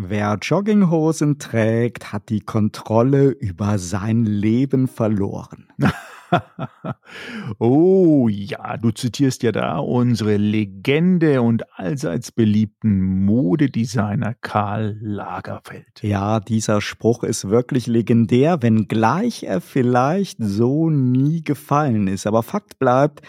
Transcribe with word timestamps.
Wer 0.00 0.38
Jogginghosen 0.40 1.40
trägt, 1.40 2.12
hat 2.12 2.28
die 2.28 2.38
Kontrolle 2.38 3.30
über 3.30 3.78
sein 3.78 4.24
Leben 4.24 4.86
verloren. 4.86 5.66
oh 7.58 8.28
ja, 8.28 8.76
du 8.76 8.92
zitierst 8.92 9.42
ja 9.42 9.50
da 9.50 9.78
unsere 9.78 10.36
Legende 10.36 11.42
und 11.42 11.64
allseits 11.76 12.30
beliebten 12.30 13.24
Modedesigner 13.24 14.34
Karl 14.40 14.96
Lagerfeld. 15.00 16.00
Ja, 16.02 16.38
dieser 16.38 16.80
Spruch 16.80 17.24
ist 17.24 17.48
wirklich 17.48 17.88
legendär, 17.88 18.62
wenngleich 18.62 19.42
er 19.42 19.60
vielleicht 19.60 20.38
so 20.38 20.90
nie 20.90 21.42
gefallen 21.42 22.06
ist. 22.06 22.28
Aber 22.28 22.44
Fakt 22.44 22.78
bleibt, 22.78 23.22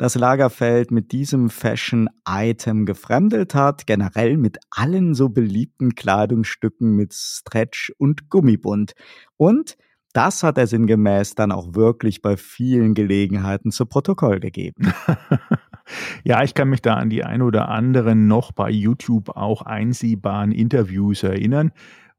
dass 0.00 0.14
Lagerfeld 0.14 0.90
mit 0.90 1.12
diesem 1.12 1.50
Fashion-Item 1.50 2.86
gefremdelt 2.86 3.54
hat, 3.54 3.86
generell 3.86 4.38
mit 4.38 4.56
allen 4.70 5.12
so 5.12 5.28
beliebten 5.28 5.94
Kleidungsstücken 5.94 6.96
mit 6.96 7.12
Stretch 7.12 7.92
und 7.98 8.30
Gummibund. 8.30 8.94
Und 9.36 9.76
das 10.14 10.42
hat 10.42 10.56
er 10.56 10.66
sinngemäß 10.66 11.34
dann 11.34 11.52
auch 11.52 11.74
wirklich 11.74 12.22
bei 12.22 12.38
vielen 12.38 12.94
Gelegenheiten 12.94 13.72
zu 13.72 13.84
Protokoll 13.84 14.40
gegeben. 14.40 14.90
ja, 16.24 16.42
ich 16.44 16.54
kann 16.54 16.70
mich 16.70 16.80
da 16.80 16.94
an 16.94 17.10
die 17.10 17.22
ein 17.22 17.42
oder 17.42 17.68
anderen 17.68 18.26
noch 18.26 18.52
bei 18.52 18.70
YouTube 18.70 19.28
auch 19.36 19.60
einsehbaren 19.60 20.52
Interviews 20.52 21.22
erinnern, 21.24 21.72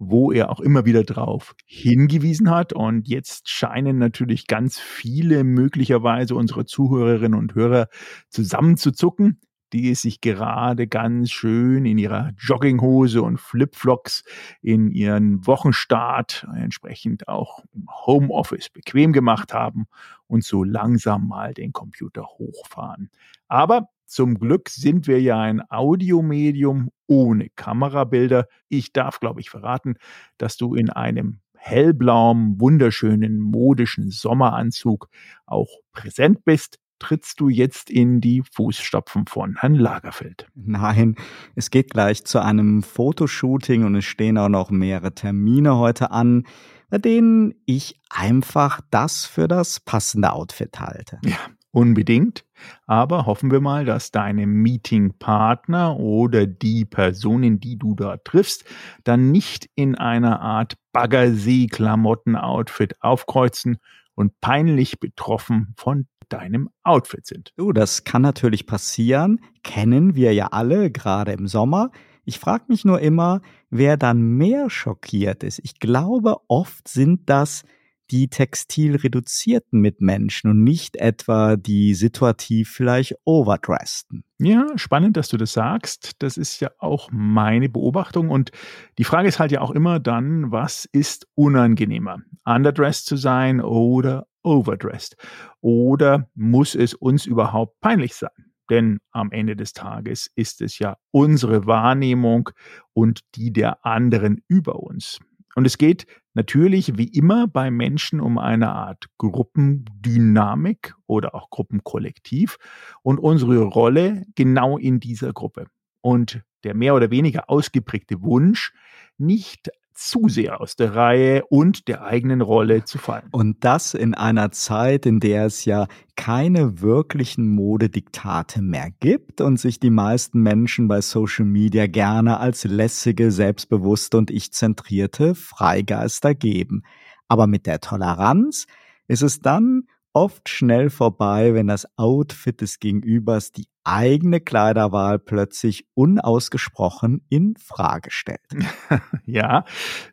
wo 0.03 0.31
er 0.31 0.49
auch 0.49 0.59
immer 0.59 0.83
wieder 0.83 1.03
drauf 1.03 1.53
hingewiesen 1.67 2.49
hat. 2.49 2.73
Und 2.73 3.07
jetzt 3.07 3.49
scheinen 3.49 3.99
natürlich 3.99 4.47
ganz 4.47 4.79
viele 4.79 5.43
möglicherweise 5.43 6.33
unsere 6.33 6.65
Zuhörerinnen 6.65 7.37
und 7.37 7.53
Hörer 7.53 7.87
zusammenzuzucken, 8.27 9.39
die 9.73 9.93
sich 9.93 10.19
gerade 10.19 10.87
ganz 10.87 11.29
schön 11.29 11.85
in 11.85 11.99
ihrer 11.99 12.31
Jogginghose 12.39 13.21
und 13.21 13.39
Flipflops 13.39 14.23
in 14.63 14.89
ihren 14.89 15.45
Wochenstart 15.45 16.47
entsprechend 16.55 17.27
auch 17.27 17.63
im 17.71 17.87
Homeoffice 17.87 18.69
bequem 18.69 19.13
gemacht 19.13 19.53
haben 19.53 19.85
und 20.25 20.43
so 20.43 20.63
langsam 20.63 21.27
mal 21.27 21.53
den 21.53 21.73
Computer 21.73 22.23
hochfahren. 22.23 23.11
Aber 23.47 23.89
zum 24.05 24.39
Glück 24.39 24.67
sind 24.67 25.05
wir 25.05 25.21
ja 25.21 25.39
ein 25.39 25.61
Audiomedium 25.69 26.89
ohne 27.11 27.49
Kamerabilder. 27.57 28.47
Ich 28.69 28.93
darf, 28.93 29.19
glaube 29.19 29.41
ich, 29.41 29.49
verraten, 29.49 29.95
dass 30.37 30.55
du 30.55 30.75
in 30.75 30.89
einem 30.89 31.41
hellblauen, 31.57 32.59
wunderschönen, 32.59 33.37
modischen 33.37 34.09
Sommeranzug 34.09 35.09
auch 35.45 35.67
präsent 35.91 36.45
bist. 36.45 36.79
Trittst 36.99 37.41
du 37.41 37.49
jetzt 37.49 37.89
in 37.89 38.21
die 38.21 38.43
Fußstapfen 38.53 39.25
von 39.25 39.57
Herrn 39.59 39.75
Lagerfeld? 39.75 40.47
Nein, 40.55 41.15
es 41.55 41.69
geht 41.69 41.89
gleich 41.89 42.23
zu 42.23 42.39
einem 42.39 42.81
Fotoshooting 42.81 43.83
und 43.83 43.95
es 43.95 44.05
stehen 44.05 44.37
auch 44.37 44.49
noch 44.49 44.71
mehrere 44.71 45.13
Termine 45.13 45.77
heute 45.77 46.11
an, 46.11 46.45
bei 46.89 46.97
denen 46.97 47.55
ich 47.65 47.99
einfach 48.09 48.79
das 48.89 49.25
für 49.25 49.47
das 49.47 49.81
passende 49.81 50.31
Outfit 50.31 50.79
halte. 50.79 51.19
Ja, 51.25 51.37
unbedingt. 51.71 52.45
Aber 52.85 53.25
hoffen 53.25 53.51
wir 53.51 53.61
mal, 53.61 53.85
dass 53.85 54.11
deine 54.11 54.45
Meetingpartner 54.45 55.97
oder 55.97 56.45
die 56.45 56.85
Personen, 56.85 57.59
die 57.59 57.77
du 57.77 57.95
da 57.95 58.17
triffst, 58.17 58.65
dann 59.03 59.31
nicht 59.31 59.69
in 59.75 59.95
einer 59.95 60.41
Art 60.41 60.75
Baggersee-Klamotten-Outfit 60.93 63.01
aufkreuzen 63.01 63.77
und 64.15 64.39
peinlich 64.41 64.99
betroffen 64.99 65.73
von 65.77 66.07
deinem 66.29 66.69
Outfit 66.83 67.25
sind. 67.25 67.51
Du, 67.57 67.73
das 67.73 68.03
kann 68.03 68.21
natürlich 68.21 68.65
passieren, 68.65 69.39
kennen 69.63 70.15
wir 70.15 70.33
ja 70.33 70.47
alle, 70.47 70.91
gerade 70.91 71.33
im 71.33 71.47
Sommer. 71.47 71.91
Ich 72.23 72.39
frage 72.39 72.65
mich 72.67 72.85
nur 72.85 72.99
immer, 72.99 73.41
wer 73.69 73.97
dann 73.97 74.21
mehr 74.21 74.69
schockiert 74.69 75.43
ist. 75.43 75.59
Ich 75.63 75.79
glaube, 75.79 76.37
oft 76.47 76.87
sind 76.87 77.29
das 77.29 77.63
die 78.11 78.27
textil 78.27 78.97
reduzierten 78.97 79.79
Mitmenschen 79.79 80.49
und 80.49 80.63
nicht 80.63 80.97
etwa 80.97 81.55
die 81.55 81.93
situativ 81.93 82.69
vielleicht 82.69 83.15
overdressten. 83.23 84.23
Ja, 84.39 84.67
spannend, 84.75 85.15
dass 85.17 85.29
du 85.29 85.37
das 85.37 85.53
sagst. 85.53 86.11
Das 86.19 86.35
ist 86.35 86.59
ja 86.59 86.71
auch 86.77 87.09
meine 87.11 87.69
Beobachtung. 87.69 88.29
Und 88.29 88.51
die 88.97 89.05
Frage 89.05 89.29
ist 89.29 89.39
halt 89.39 89.51
ja 89.51 89.61
auch 89.61 89.71
immer 89.71 89.99
dann, 89.99 90.51
was 90.51 90.85
ist 90.91 91.27
unangenehmer? 91.35 92.19
Underdressed 92.43 93.05
zu 93.05 93.15
sein 93.15 93.61
oder 93.61 94.27
overdressed? 94.43 95.15
Oder 95.61 96.29
muss 96.35 96.75
es 96.75 96.93
uns 96.93 97.25
überhaupt 97.25 97.79
peinlich 97.79 98.15
sein? 98.15 98.51
Denn 98.69 98.99
am 99.11 99.31
Ende 99.31 99.55
des 99.55 99.73
Tages 99.73 100.31
ist 100.35 100.61
es 100.61 100.79
ja 100.79 100.97
unsere 101.11 101.65
Wahrnehmung 101.65 102.49
und 102.93 103.21
die 103.35 103.51
der 103.51 103.85
anderen 103.85 104.41
über 104.47 104.79
uns. 104.79 105.19
Und 105.55 105.65
es 105.65 105.77
geht 105.77 106.05
natürlich 106.33 106.97
wie 106.97 107.07
immer 107.07 107.47
bei 107.47 107.71
Menschen 107.71 108.19
um 108.19 108.37
eine 108.37 108.71
Art 108.71 109.05
Gruppendynamik 109.17 110.93
oder 111.07 111.35
auch 111.35 111.49
Gruppenkollektiv 111.49 112.57
und 113.03 113.19
unsere 113.19 113.63
Rolle 113.63 114.25
genau 114.35 114.77
in 114.77 114.99
dieser 114.99 115.33
Gruppe. 115.33 115.67
Und 116.01 116.41
der 116.63 116.73
mehr 116.75 116.95
oder 116.95 117.11
weniger 117.11 117.49
ausgeprägte 117.49 118.21
Wunsch, 118.21 118.73
nicht 119.17 119.69
zu 120.01 120.27
sehr 120.29 120.61
aus 120.61 120.75
der 120.75 120.95
Reihe 120.95 121.45
und 121.45 121.87
der 121.87 122.03
eigenen 122.03 122.41
Rolle 122.41 122.83
zu 122.83 122.97
fallen. 122.97 123.27
Und 123.31 123.63
das 123.63 123.93
in 123.93 124.13
einer 124.13 124.51
Zeit, 124.51 125.05
in 125.05 125.19
der 125.19 125.45
es 125.45 125.65
ja 125.65 125.87
keine 126.15 126.81
wirklichen 126.81 127.47
Modediktate 127.47 128.61
mehr 128.61 128.89
gibt 128.99 129.41
und 129.41 129.59
sich 129.59 129.79
die 129.79 129.89
meisten 129.89 130.41
Menschen 130.41 130.87
bei 130.87 131.01
Social 131.01 131.45
Media 131.45 131.87
gerne 131.87 132.39
als 132.39 132.63
lässige, 132.63 133.31
selbstbewusste 133.31 134.17
und 134.17 134.31
ich-zentrierte 134.31 135.35
Freigeister 135.35 136.33
geben. 136.33 136.83
Aber 137.27 137.47
mit 137.47 137.65
der 137.65 137.79
Toleranz 137.79 138.65
ist 139.07 139.21
es 139.21 139.39
dann 139.39 139.83
oft 140.13 140.49
schnell 140.49 140.89
vorbei, 140.89 141.53
wenn 141.53 141.67
das 141.67 141.87
Outfit 141.97 142.61
des 142.61 142.79
Gegenübers 142.79 143.51
die 143.51 143.67
eigene 143.83 144.39
Kleiderwahl 144.39 145.19
plötzlich 145.19 145.85
unausgesprochen 145.93 147.25
in 147.29 147.55
Frage 147.57 148.11
stellt. 148.11 148.41
Ja, 149.25 149.63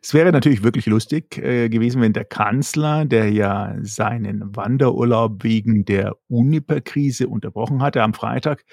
es 0.01 0.13
wäre 0.13 0.31
natürlich 0.31 0.63
wirklich 0.63 0.85
lustig 0.85 1.37
äh, 1.37 1.67
gewesen, 1.67 2.01
wenn 2.01 2.13
der 2.13 2.23
Kanzler, 2.23 3.05
der 3.05 3.29
ja 3.31 3.75
seinen 3.81 4.55
Wanderurlaub 4.55 5.43
wegen 5.43 5.83
der 5.83 6.15
Uniper-Krise 6.27 7.27
unterbrochen 7.27 7.81
hatte 7.81 8.01
am 8.01 8.13
Freitag, 8.13 8.63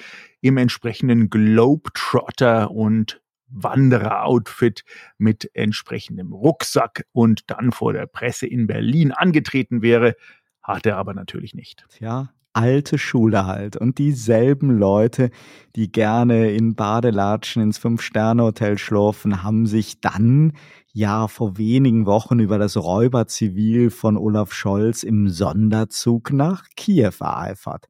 im 0.40 0.56
entsprechenden 0.56 1.30
Globetrotter 1.30 2.70
und 2.70 3.20
Wanderer-Outfit 3.48 4.84
mit 5.18 5.50
entsprechendem 5.54 6.32
Rucksack 6.32 7.06
und 7.12 7.50
dann 7.50 7.72
vor 7.72 7.92
der 7.92 8.06
Presse 8.06 8.46
in 8.46 8.66
Berlin 8.66 9.12
angetreten 9.12 9.82
wäre, 9.82 10.14
hat 10.62 10.86
er 10.86 10.96
aber 10.96 11.14
natürlich 11.14 11.54
nicht. 11.54 11.86
Ja, 11.98 12.30
alte 12.56 12.98
Schule 12.98 13.46
halt. 13.46 13.76
Und 13.76 13.98
dieselben 13.98 14.70
Leute, 14.70 15.30
die 15.76 15.92
gerne 15.92 16.52
in 16.52 16.74
Badelatschen 16.74 17.62
ins 17.62 17.78
Fünf-Sterne-Hotel 17.78 18.78
schlurfen, 18.78 19.42
haben 19.42 19.66
sich 19.66 20.00
dann 20.00 20.52
ja 20.92 21.28
vor 21.28 21.58
wenigen 21.58 22.06
Wochen 22.06 22.40
über 22.40 22.58
das 22.58 22.76
Räuberzivil 22.76 23.90
von 23.90 24.16
Olaf 24.16 24.52
Scholz 24.52 25.02
im 25.02 25.28
Sonderzug 25.28 26.32
nach 26.32 26.64
Kiew 26.76 27.12
ereifert. 27.20 27.86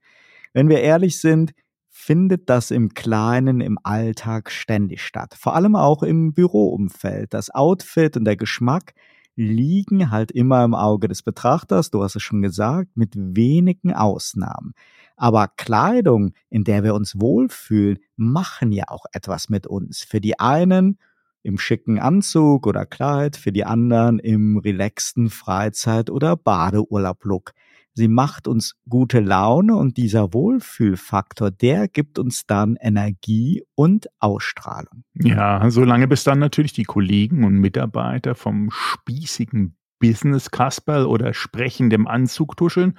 Wenn 0.52 0.68
wir 0.68 0.80
ehrlich 0.80 1.20
sind, 1.20 1.52
findet 1.88 2.50
das 2.50 2.70
im 2.70 2.94
Kleinen 2.94 3.60
im 3.60 3.78
Alltag 3.82 4.50
ständig 4.50 5.02
statt. 5.02 5.34
Vor 5.38 5.54
allem 5.54 5.76
auch 5.76 6.02
im 6.02 6.34
Büroumfeld. 6.34 7.32
Das 7.32 7.50
Outfit 7.50 8.16
und 8.16 8.24
der 8.24 8.36
Geschmack 8.36 8.92
liegen 9.36 10.10
halt 10.10 10.32
immer 10.32 10.64
im 10.64 10.74
Auge 10.74 11.08
des 11.08 11.22
Betrachters, 11.22 11.90
du 11.90 12.02
hast 12.02 12.16
es 12.16 12.22
schon 12.22 12.42
gesagt, 12.42 12.96
mit 12.96 13.12
wenigen 13.14 13.92
Ausnahmen. 13.92 14.72
Aber 15.16 15.48
Kleidung, 15.56 16.32
in 16.50 16.64
der 16.64 16.82
wir 16.84 16.94
uns 16.94 17.20
wohlfühlen, 17.20 17.98
machen 18.16 18.72
ja 18.72 18.84
auch 18.88 19.04
etwas 19.12 19.48
mit 19.48 19.66
uns. 19.66 20.02
Für 20.02 20.20
die 20.20 20.40
einen 20.40 20.98
im 21.42 21.58
schicken 21.58 22.00
Anzug 22.00 22.66
oder 22.66 22.86
Kleid, 22.86 23.36
für 23.36 23.52
die 23.52 23.64
anderen 23.64 24.18
im 24.18 24.58
relaxten 24.58 25.30
Freizeit- 25.30 26.10
oder 26.10 26.36
Badeurlaub-Look. 26.36 27.52
Sie 27.98 28.08
macht 28.08 28.46
uns 28.46 28.74
gute 28.86 29.20
Laune 29.20 29.74
und 29.74 29.96
dieser 29.96 30.34
Wohlfühlfaktor, 30.34 31.50
der 31.50 31.88
gibt 31.88 32.18
uns 32.18 32.44
dann 32.46 32.76
Energie 32.78 33.64
und 33.74 34.08
Ausstrahlung. 34.18 35.04
Ja, 35.14 35.70
solange 35.70 36.06
bis 36.06 36.22
dann 36.22 36.38
natürlich 36.38 36.74
die 36.74 36.84
Kollegen 36.84 37.42
und 37.42 37.54
Mitarbeiter 37.54 38.34
vom 38.34 38.70
spießigen 38.70 39.78
Business 39.98 40.50
Kasperl 40.50 41.06
oder 41.06 41.32
sprechendem 41.32 42.06
Anzug 42.06 42.58
tuscheln 42.58 42.98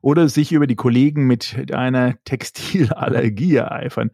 oder 0.00 0.28
sich 0.28 0.52
über 0.52 0.68
die 0.68 0.76
Kollegen 0.76 1.26
mit 1.26 1.72
einer 1.74 2.14
Textilallergie 2.24 3.56
ereifern. 3.56 4.10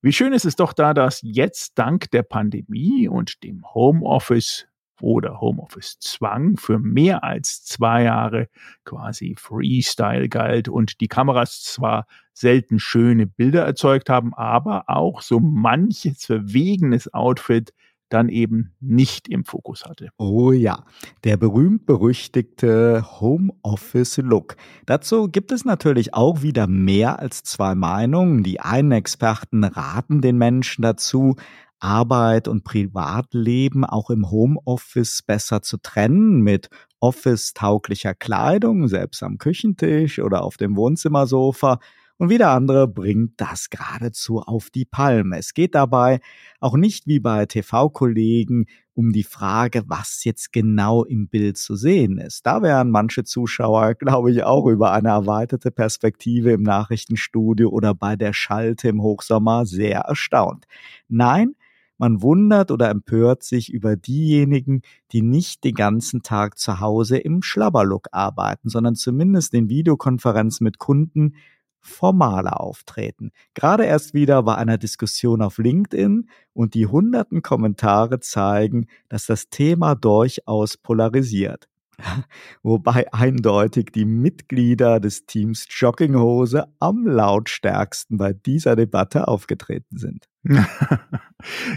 Wie 0.00 0.12
schön 0.12 0.32
ist 0.32 0.44
es 0.44 0.54
doch 0.54 0.72
da, 0.72 0.94
dass 0.94 1.20
jetzt 1.22 1.78
dank 1.78 2.10
der 2.12 2.22
Pandemie 2.22 3.08
und 3.08 3.42
dem 3.42 3.64
Homeoffice 3.74 4.67
oder 5.00 5.40
Homeoffice-Zwang 5.40 6.56
für 6.56 6.78
mehr 6.78 7.24
als 7.24 7.64
zwei 7.64 8.04
Jahre 8.04 8.48
quasi 8.84 9.34
Freestyle 9.38 10.28
galt 10.28 10.68
und 10.68 11.00
die 11.00 11.08
Kameras 11.08 11.62
zwar 11.62 12.06
selten 12.32 12.78
schöne 12.78 13.26
Bilder 13.26 13.64
erzeugt 13.64 14.10
haben, 14.10 14.34
aber 14.34 14.84
auch 14.86 15.22
so 15.22 15.40
manches 15.40 16.24
verwegenes 16.24 17.12
Outfit 17.12 17.72
dann 18.08 18.28
eben 18.28 18.72
nicht 18.80 19.28
im 19.28 19.44
Fokus 19.44 19.84
hatte. 19.84 20.08
Oh 20.16 20.52
ja, 20.52 20.84
der 21.24 21.36
berühmt-berüchtigte 21.36 23.04
Homeoffice-Look. 23.20 24.56
Dazu 24.86 25.28
gibt 25.28 25.52
es 25.52 25.64
natürlich 25.64 26.14
auch 26.14 26.42
wieder 26.42 26.66
mehr 26.66 27.18
als 27.18 27.42
zwei 27.42 27.74
Meinungen. 27.74 28.42
Die 28.42 28.60
einen 28.60 28.92
Experten 28.92 29.64
raten 29.64 30.20
den 30.20 30.38
Menschen 30.38 30.82
dazu, 30.82 31.36
Arbeit 31.80 32.48
und 32.48 32.64
Privatleben 32.64 33.84
auch 33.84 34.10
im 34.10 34.30
Homeoffice 34.30 35.22
besser 35.22 35.62
zu 35.62 35.78
trennen 35.78 36.40
mit 36.40 36.68
office-tauglicher 37.00 38.14
Kleidung, 38.14 38.88
selbst 38.88 39.22
am 39.22 39.38
Küchentisch 39.38 40.18
oder 40.18 40.42
auf 40.42 40.56
dem 40.56 40.76
Wohnzimmersofa 40.76 41.78
und 42.20 42.30
wieder 42.30 42.50
andere 42.50 42.88
bringt 42.88 43.40
das 43.40 43.70
geradezu 43.70 44.40
auf 44.40 44.70
die 44.70 44.84
Palme. 44.84 45.38
Es 45.38 45.54
geht 45.54 45.76
dabei 45.76 46.20
auch 46.58 46.76
nicht 46.76 47.06
wie 47.06 47.20
bei 47.20 47.46
TV-Kollegen 47.46 48.66
um 48.94 49.12
die 49.12 49.22
Frage, 49.22 49.84
was 49.86 50.24
jetzt 50.24 50.52
genau 50.52 51.04
im 51.04 51.28
Bild 51.28 51.58
zu 51.58 51.76
sehen 51.76 52.18
ist. 52.18 52.44
Da 52.44 52.60
wären 52.62 52.90
manche 52.90 53.22
Zuschauer, 53.22 53.94
glaube 53.94 54.32
ich, 54.32 54.42
auch 54.42 54.66
über 54.66 54.90
eine 54.90 55.10
erweiterte 55.10 55.70
Perspektive 55.70 56.50
im 56.50 56.64
Nachrichtenstudio 56.64 57.68
oder 57.68 57.94
bei 57.94 58.16
der 58.16 58.32
Schalte 58.32 58.88
im 58.88 59.00
Hochsommer 59.00 59.64
sehr 59.64 60.00
erstaunt. 60.00 60.64
Nein, 61.06 61.54
man 61.98 62.22
wundert 62.22 62.70
oder 62.70 62.88
empört 62.88 63.42
sich 63.42 63.72
über 63.72 63.96
diejenigen, 63.96 64.82
die 65.12 65.22
nicht 65.22 65.64
den 65.64 65.74
ganzen 65.74 66.22
Tag 66.22 66.58
zu 66.58 66.80
Hause 66.80 67.18
im 67.18 67.42
Schlabberlook 67.42 68.08
arbeiten, 68.12 68.68
sondern 68.68 68.94
zumindest 68.94 69.52
in 69.54 69.68
Videokonferenz 69.68 70.60
mit 70.60 70.78
Kunden 70.78 71.34
formaler 71.80 72.60
auftreten. 72.60 73.30
Gerade 73.54 73.84
erst 73.84 74.14
wieder 74.14 74.46
war 74.46 74.58
einer 74.58 74.78
Diskussion 74.78 75.42
auf 75.42 75.58
LinkedIn 75.58 76.28
und 76.52 76.74
die 76.74 76.86
hunderten 76.86 77.42
Kommentare 77.42 78.20
zeigen, 78.20 78.86
dass 79.08 79.26
das 79.26 79.48
Thema 79.48 79.94
durchaus 79.94 80.76
polarisiert. 80.76 81.68
Wobei 82.62 83.12
eindeutig 83.12 83.90
die 83.92 84.04
Mitglieder 84.04 85.00
des 85.00 85.26
Teams 85.26 85.66
Jogginghose 85.68 86.66
am 86.78 87.06
lautstärksten 87.06 88.18
bei 88.18 88.32
dieser 88.32 88.76
Debatte 88.76 89.28
aufgetreten 89.28 89.98
sind. 89.98 90.28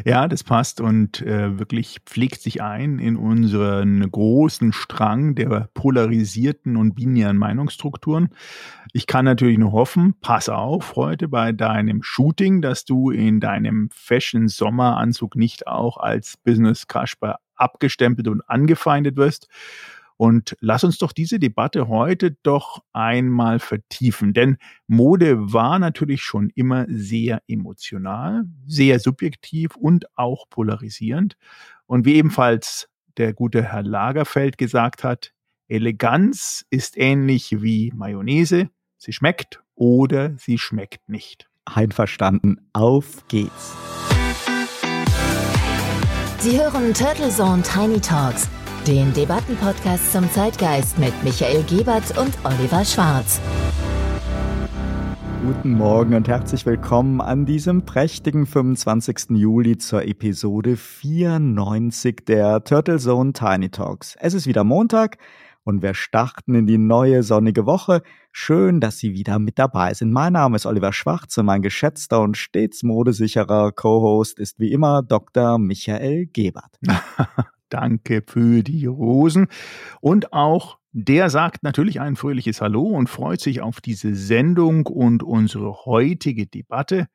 ja, 0.05 0.27
das 0.27 0.43
passt 0.43 0.79
und 0.79 1.21
äh, 1.21 1.59
wirklich 1.59 1.97
pflegt 2.05 2.41
sich 2.41 2.61
ein 2.61 2.99
in 2.99 3.17
unseren 3.17 4.09
großen 4.09 4.71
Strang 4.71 5.35
der 5.35 5.69
polarisierten 5.73 6.77
und 6.77 6.93
binären 6.93 7.37
Meinungsstrukturen. 7.37 8.29
Ich 8.93 9.07
kann 9.07 9.25
natürlich 9.25 9.57
nur 9.57 9.71
hoffen, 9.71 10.13
pass 10.21 10.47
auf 10.47 10.95
heute 10.95 11.27
bei 11.27 11.51
deinem 11.51 12.03
Shooting, 12.03 12.61
dass 12.61 12.85
du 12.85 13.09
in 13.09 13.39
deinem 13.39 13.89
Fashion-Sommeranzug 13.91 15.35
nicht 15.35 15.67
auch 15.67 15.97
als 15.97 16.37
Business 16.37 16.87
Kasper 16.87 17.39
abgestempelt 17.55 18.27
und 18.27 18.47
angefeindet 18.47 19.17
wirst 19.17 19.47
und 20.21 20.55
lass 20.59 20.83
uns 20.83 20.99
doch 20.99 21.13
diese 21.13 21.39
Debatte 21.39 21.87
heute 21.87 22.37
doch 22.43 22.83
einmal 22.93 23.57
vertiefen, 23.57 24.35
denn 24.35 24.57
Mode 24.85 25.51
war 25.51 25.79
natürlich 25.79 26.21
schon 26.21 26.51
immer 26.53 26.85
sehr 26.87 27.41
emotional, 27.47 28.43
sehr 28.67 28.99
subjektiv 28.99 29.75
und 29.75 30.05
auch 30.15 30.47
polarisierend. 30.51 31.37
Und 31.87 32.05
wie 32.05 32.13
ebenfalls 32.17 32.87
der 33.17 33.33
gute 33.33 33.63
Herr 33.63 33.81
Lagerfeld 33.81 34.59
gesagt 34.59 35.03
hat, 35.03 35.33
Eleganz 35.67 36.67
ist 36.69 36.99
ähnlich 36.99 37.63
wie 37.63 37.91
Mayonnaise, 37.95 38.69
sie 38.99 39.13
schmeckt 39.13 39.63
oder 39.73 40.37
sie 40.37 40.59
schmeckt 40.59 41.09
nicht. 41.09 41.49
Einverstanden, 41.65 42.69
auf 42.73 43.27
geht's. 43.27 43.75
Sie 46.37 46.59
hören 46.59 46.93
Turtle 46.93 47.31
Zone 47.31 47.63
Tiny 47.63 47.99
Talks 47.99 48.47
den 48.87 49.13
Debattenpodcast 49.13 50.11
zum 50.11 50.29
Zeitgeist 50.31 50.97
mit 50.97 51.13
Michael 51.23 51.63
Gebert 51.63 52.17
und 52.17 52.35
Oliver 52.43 52.83
Schwarz. 52.83 53.39
Guten 55.45 55.73
Morgen 55.73 56.15
und 56.15 56.27
herzlich 56.27 56.65
willkommen 56.65 57.21
an 57.21 57.45
diesem 57.45 57.85
prächtigen 57.85 58.45
25. 58.45 59.37
Juli 59.37 59.77
zur 59.77 60.03
Episode 60.03 60.77
94 60.77 62.25
der 62.25 62.63
Turtle 62.63 62.97
Zone 62.97 63.33
Tiny 63.33 63.69
Talks. 63.69 64.15
Es 64.19 64.33
ist 64.33 64.47
wieder 64.47 64.63
Montag 64.63 65.17
und 65.63 65.83
wir 65.83 65.93
starten 65.93 66.55
in 66.55 66.65
die 66.65 66.79
neue 66.79 67.21
sonnige 67.21 67.67
Woche. 67.67 68.01
Schön, 68.31 68.79
dass 68.79 68.97
Sie 68.97 69.13
wieder 69.13 69.37
mit 69.37 69.59
dabei 69.59 69.93
sind. 69.93 70.11
Mein 70.11 70.33
Name 70.33 70.55
ist 70.55 70.65
Oliver 70.65 70.93
Schwarz 70.93 71.37
und 71.37 71.45
mein 71.45 71.61
geschätzter 71.61 72.21
und 72.21 72.35
stets 72.35 72.81
modesicherer 72.81 73.71
Co-Host 73.73 74.39
ist 74.39 74.59
wie 74.59 74.71
immer 74.71 75.03
Dr. 75.03 75.59
Michael 75.59 76.25
Gebert. 76.27 76.79
Danke 77.71 78.23
für 78.27 78.61
die 78.63 78.85
Rosen. 78.85 79.47
Und 80.01 80.33
auch 80.33 80.77
der 80.91 81.29
sagt 81.29 81.63
natürlich 81.63 82.01
ein 82.01 82.15
fröhliches 82.15 82.61
Hallo 82.61 82.83
und 82.83 83.09
freut 83.09 83.39
sich 83.39 83.61
auf 83.61 83.79
diese 83.79 84.13
Sendung 84.13 84.85
und 84.87 85.23
unsere 85.23 85.85
heutige 85.85 86.47
Debatte 86.47 87.07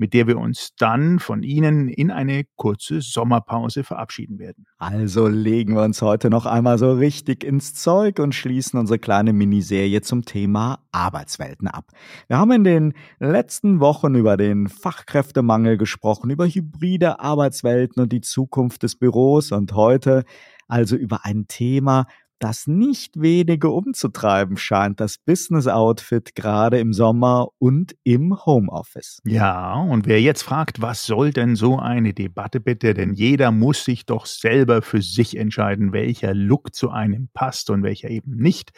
mit 0.00 0.14
der 0.14 0.26
wir 0.26 0.38
uns 0.38 0.74
dann 0.78 1.18
von 1.18 1.42
Ihnen 1.42 1.88
in 1.88 2.10
eine 2.10 2.44
kurze 2.56 3.02
Sommerpause 3.02 3.84
verabschieden 3.84 4.38
werden. 4.38 4.64
Also 4.78 5.28
legen 5.28 5.74
wir 5.74 5.82
uns 5.82 6.00
heute 6.00 6.30
noch 6.30 6.46
einmal 6.46 6.78
so 6.78 6.92
richtig 6.92 7.44
ins 7.44 7.74
Zeug 7.74 8.18
und 8.18 8.34
schließen 8.34 8.80
unsere 8.80 8.98
kleine 8.98 9.34
Miniserie 9.34 10.00
zum 10.00 10.24
Thema 10.24 10.78
Arbeitswelten 10.90 11.68
ab. 11.68 11.84
Wir 12.28 12.38
haben 12.38 12.50
in 12.52 12.64
den 12.64 12.94
letzten 13.18 13.80
Wochen 13.80 14.14
über 14.14 14.38
den 14.38 14.68
Fachkräftemangel 14.68 15.76
gesprochen, 15.76 16.30
über 16.30 16.46
hybride 16.46 17.20
Arbeitswelten 17.20 18.02
und 18.02 18.10
die 18.10 18.22
Zukunft 18.22 18.82
des 18.82 18.96
Büros 18.96 19.52
und 19.52 19.74
heute 19.74 20.24
also 20.66 20.96
über 20.96 21.26
ein 21.26 21.46
Thema, 21.46 22.06
das 22.40 22.66
nicht 22.66 23.20
wenige 23.20 23.68
umzutreiben 23.68 24.56
scheint, 24.56 24.98
das 24.98 25.18
Business 25.18 25.68
Outfit 25.68 26.34
gerade 26.34 26.80
im 26.80 26.92
Sommer 26.92 27.48
und 27.58 27.94
im 28.02 28.44
Homeoffice. 28.44 29.20
Ja, 29.24 29.74
und 29.74 30.06
wer 30.06 30.20
jetzt 30.20 30.42
fragt, 30.42 30.80
was 30.80 31.06
soll 31.06 31.30
denn 31.30 31.54
so 31.54 31.78
eine 31.78 32.14
Debatte 32.14 32.58
bitte, 32.60 32.94
denn 32.94 33.14
jeder 33.14 33.52
muss 33.52 33.84
sich 33.84 34.06
doch 34.06 34.26
selber 34.26 34.82
für 34.82 35.02
sich 35.02 35.36
entscheiden, 35.36 35.92
welcher 35.92 36.34
Look 36.34 36.74
zu 36.74 36.90
einem 36.90 37.28
passt 37.32 37.70
und 37.70 37.82
welcher 37.82 38.10
eben 38.10 38.36
nicht 38.36 38.72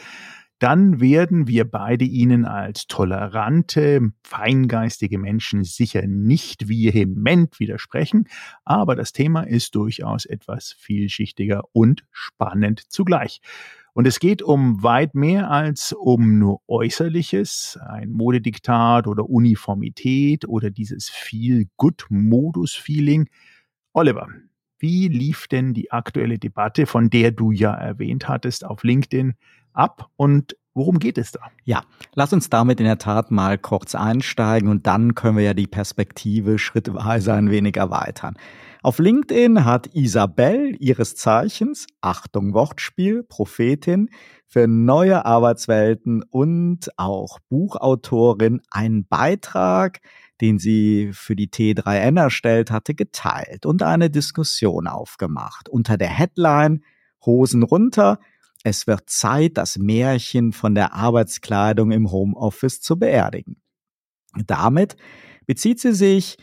dann 0.62 1.00
werden 1.00 1.48
wir 1.48 1.68
beide 1.68 2.04
Ihnen 2.04 2.44
als 2.44 2.86
tolerante, 2.86 4.12
feingeistige 4.22 5.18
Menschen 5.18 5.64
sicher 5.64 6.06
nicht 6.06 6.68
vehement 6.68 7.58
widersprechen, 7.58 8.28
aber 8.64 8.94
das 8.94 9.12
Thema 9.12 9.42
ist 9.42 9.74
durchaus 9.74 10.24
etwas 10.24 10.76
vielschichtiger 10.78 11.64
und 11.72 12.04
spannend 12.12 12.92
zugleich. 12.92 13.40
Und 13.92 14.06
es 14.06 14.20
geht 14.20 14.40
um 14.40 14.84
weit 14.84 15.16
mehr 15.16 15.50
als 15.50 15.92
um 15.92 16.38
nur 16.38 16.60
Äußerliches, 16.68 17.80
ein 17.84 18.12
Modediktat 18.12 19.08
oder 19.08 19.28
Uniformität 19.28 20.46
oder 20.46 20.70
dieses 20.70 21.08
Feel-Good-Modus-Feeling. 21.08 23.28
Oliver, 23.92 24.28
wie 24.78 25.08
lief 25.08 25.48
denn 25.48 25.74
die 25.74 25.90
aktuelle 25.90 26.38
Debatte, 26.38 26.86
von 26.86 27.10
der 27.10 27.32
du 27.32 27.50
ja 27.50 27.74
erwähnt 27.74 28.28
hattest, 28.28 28.64
auf 28.64 28.84
LinkedIn 28.84 29.34
ab 29.72 30.10
und 30.16 30.56
worum 30.74 30.98
geht 30.98 31.18
es 31.18 31.32
da? 31.32 31.40
Ja, 31.64 31.82
lass 32.14 32.32
uns 32.32 32.48
damit 32.50 32.80
in 32.80 32.86
der 32.86 32.98
Tat 32.98 33.30
mal 33.30 33.58
kurz 33.58 33.94
einsteigen 33.94 34.68
und 34.68 34.86
dann 34.86 35.14
können 35.14 35.36
wir 35.36 35.44
ja 35.44 35.54
die 35.54 35.66
Perspektive 35.66 36.58
schrittweise 36.58 37.34
ein 37.34 37.50
wenig 37.50 37.76
erweitern. 37.76 38.36
Auf 38.82 38.98
LinkedIn 38.98 39.64
hat 39.64 39.88
Isabel 39.94 40.76
ihres 40.80 41.14
Zeichens, 41.14 41.86
Achtung 42.00 42.52
Wortspiel, 42.52 43.22
Prophetin, 43.22 44.10
für 44.46 44.66
neue 44.66 45.24
Arbeitswelten 45.24 46.24
und 46.24 46.90
auch 46.98 47.38
Buchautorin 47.48 48.60
einen 48.70 49.06
Beitrag, 49.06 50.00
den 50.40 50.58
sie 50.58 51.10
für 51.12 51.36
die 51.36 51.48
T3N 51.48 52.18
erstellt 52.18 52.72
hatte, 52.72 52.94
geteilt 52.94 53.64
und 53.64 53.82
eine 53.84 54.10
Diskussion 54.10 54.88
aufgemacht. 54.88 55.68
Unter 55.68 55.96
der 55.96 56.08
Headline 56.08 56.82
Hosen 57.24 57.62
runter, 57.62 58.18
es 58.64 58.86
wird 58.86 59.10
Zeit, 59.10 59.56
das 59.56 59.78
Märchen 59.78 60.52
von 60.52 60.74
der 60.74 60.94
Arbeitskleidung 60.94 61.90
im 61.90 62.10
Homeoffice 62.10 62.80
zu 62.80 62.98
beerdigen. 62.98 63.56
Damit 64.46 64.96
bezieht 65.46 65.80
sie 65.80 65.92
sich 65.92 66.38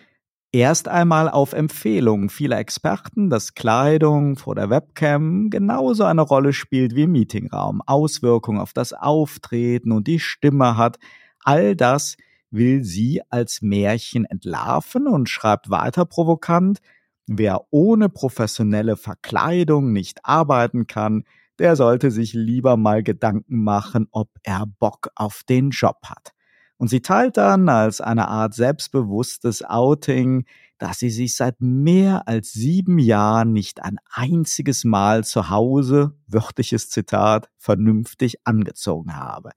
erst 0.51 0.87
einmal 0.87 1.29
auf 1.29 1.53
Empfehlungen 1.53 2.29
vieler 2.29 2.57
Experten, 2.57 3.29
dass 3.29 3.53
Kleidung 3.53 4.35
vor 4.35 4.55
der 4.55 4.69
Webcam 4.69 5.49
genauso 5.49 6.03
eine 6.03 6.21
Rolle 6.21 6.53
spielt 6.53 6.95
wie 6.95 7.03
im 7.03 7.11
Meetingraum, 7.11 7.81
Auswirkungen 7.85 8.59
auf 8.59 8.73
das 8.73 8.93
Auftreten 8.93 9.91
und 9.91 10.07
die 10.07 10.19
Stimme 10.19 10.77
hat. 10.77 10.97
All 11.43 11.75
das 11.75 12.17
will 12.51 12.83
sie 12.83 13.21
als 13.29 13.61
Märchen 13.61 14.25
entlarven 14.25 15.07
und 15.07 15.29
schreibt 15.29 15.69
weiter 15.69 16.05
provokant, 16.05 16.79
wer 17.27 17.65
ohne 17.69 18.09
professionelle 18.09 18.97
Verkleidung 18.97 19.93
nicht 19.93 20.25
arbeiten 20.25 20.87
kann, 20.87 21.25
der 21.59 21.75
sollte 21.75 22.11
sich 22.11 22.33
lieber 22.33 22.77
mal 22.77 23.03
Gedanken 23.03 23.63
machen, 23.63 24.07
ob 24.11 24.29
er 24.43 24.65
Bock 24.79 25.09
auf 25.15 25.43
den 25.47 25.69
Job 25.69 25.97
hat. 26.05 26.33
Und 26.77 26.89
sie 26.89 27.01
teilt 27.01 27.37
dann 27.37 27.67
als 27.67 27.99
eine 27.99 28.29
Art 28.29 28.53
selbstbewusstes 28.53 29.63
Outing 29.63 30.45
dass 30.79 30.97
sie 30.99 31.09
sich 31.09 31.35
seit 31.35 31.59
mehr 31.59 32.27
als 32.27 32.53
sieben 32.53 32.97
Jahren 32.97 33.51
nicht 33.51 33.83
ein 33.83 33.97
einziges 34.09 34.85
Mal 34.85 35.25
zu 35.25 35.49
Hause, 35.49 36.15
wörtliches 36.25 36.89
Zitat, 36.89 37.49
vernünftig 37.57 38.37
angezogen 38.45 39.15
habe. 39.15 39.51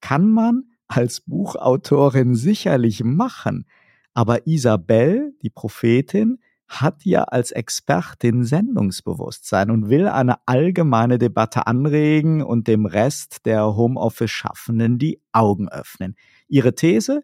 Kann 0.00 0.28
man 0.28 0.64
als 0.88 1.20
Buchautorin 1.20 2.34
sicherlich 2.34 3.04
machen, 3.04 3.64
aber 4.12 4.48
Isabel, 4.48 5.34
die 5.40 5.50
Prophetin, 5.50 6.40
hat 6.70 7.04
ja 7.04 7.24
als 7.24 7.50
Expertin 7.50 8.44
Sendungsbewusstsein 8.44 9.72
und 9.72 9.90
will 9.90 10.06
eine 10.06 10.36
allgemeine 10.46 11.18
Debatte 11.18 11.66
anregen 11.66 12.42
und 12.42 12.68
dem 12.68 12.86
Rest 12.86 13.44
der 13.44 13.76
Homeoffice-Schaffenden 13.76 14.96
die 14.96 15.20
Augen 15.32 15.68
öffnen. 15.68 16.14
Ihre 16.46 16.74
These? 16.74 17.22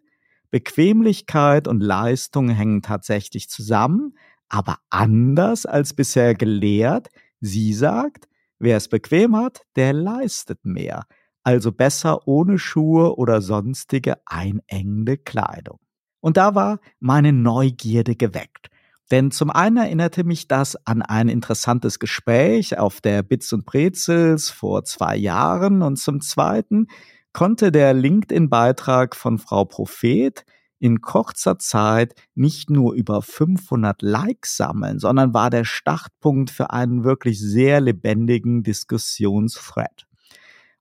Bequemlichkeit 0.51 1.67
und 1.67 1.81
Leistung 1.81 2.49
hängen 2.49 2.81
tatsächlich 2.81 3.49
zusammen, 3.49 4.17
aber 4.49 4.79
anders 4.89 5.65
als 5.65 5.93
bisher 5.93 6.35
gelehrt. 6.35 7.07
Sie 7.39 7.73
sagt, 7.73 8.27
wer 8.59 8.75
es 8.75 8.89
bequem 8.89 9.35
hat, 9.37 9.61
der 9.77 9.93
leistet 9.93 10.65
mehr. 10.65 11.05
Also 11.43 11.71
besser 11.71 12.27
ohne 12.27 12.59
Schuhe 12.59 13.15
oder 13.15 13.41
sonstige 13.41 14.17
einengende 14.25 15.17
Kleidung. 15.17 15.79
Und 16.19 16.35
da 16.35 16.53
war 16.53 16.79
meine 16.99 17.31
Neugierde 17.31 18.15
geweckt. 18.15 18.69
Denn 19.11 19.31
zum 19.31 19.49
einen 19.49 19.77
erinnerte 19.77 20.23
mich 20.23 20.47
das 20.47 20.75
an 20.85 21.01
ein 21.01 21.29
interessantes 21.29 21.99
Gespräch 21.99 22.77
auf 22.77 22.99
der 22.99 23.23
Bits 23.23 23.53
und 23.53 23.65
Brezels 23.65 24.49
vor 24.49 24.83
zwei 24.83 25.15
Jahren 25.15 25.81
und 25.81 25.97
zum 25.97 26.19
zweiten 26.19 26.87
konnte 27.31 27.71
der 27.71 27.93
LinkedIn-Beitrag 27.93 29.15
von 29.15 29.37
Frau 29.37 29.63
Prophet 29.63 30.43
in 30.79 31.01
kurzer 31.01 31.57
Zeit 31.57 32.13
nicht 32.35 32.69
nur 32.69 32.93
über 32.93 33.21
500 33.21 34.01
Likes 34.01 34.57
sammeln, 34.57 34.99
sondern 34.99 35.33
war 35.33 35.49
der 35.49 35.63
Startpunkt 35.63 36.49
für 36.49 36.71
einen 36.71 37.03
wirklich 37.03 37.39
sehr 37.39 37.81
lebendigen 37.81 38.63
Diskussionsthread. 38.63 40.07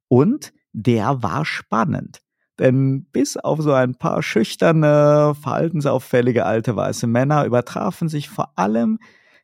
Und 0.08 0.52
der 0.72 1.22
war 1.22 1.44
spannend. 1.44 2.20
Denn 2.58 3.04
bis 3.12 3.36
auf 3.36 3.60
so 3.60 3.72
ein 3.72 3.96
paar 3.96 4.22
schüchterne, 4.22 5.34
verhaltensauffällige 5.40 6.46
alte 6.46 6.74
weiße 6.74 7.06
Männer 7.06 7.44
übertrafen 7.44 8.08
sich 8.08 8.30
vor 8.30 8.52
allem 8.56 8.98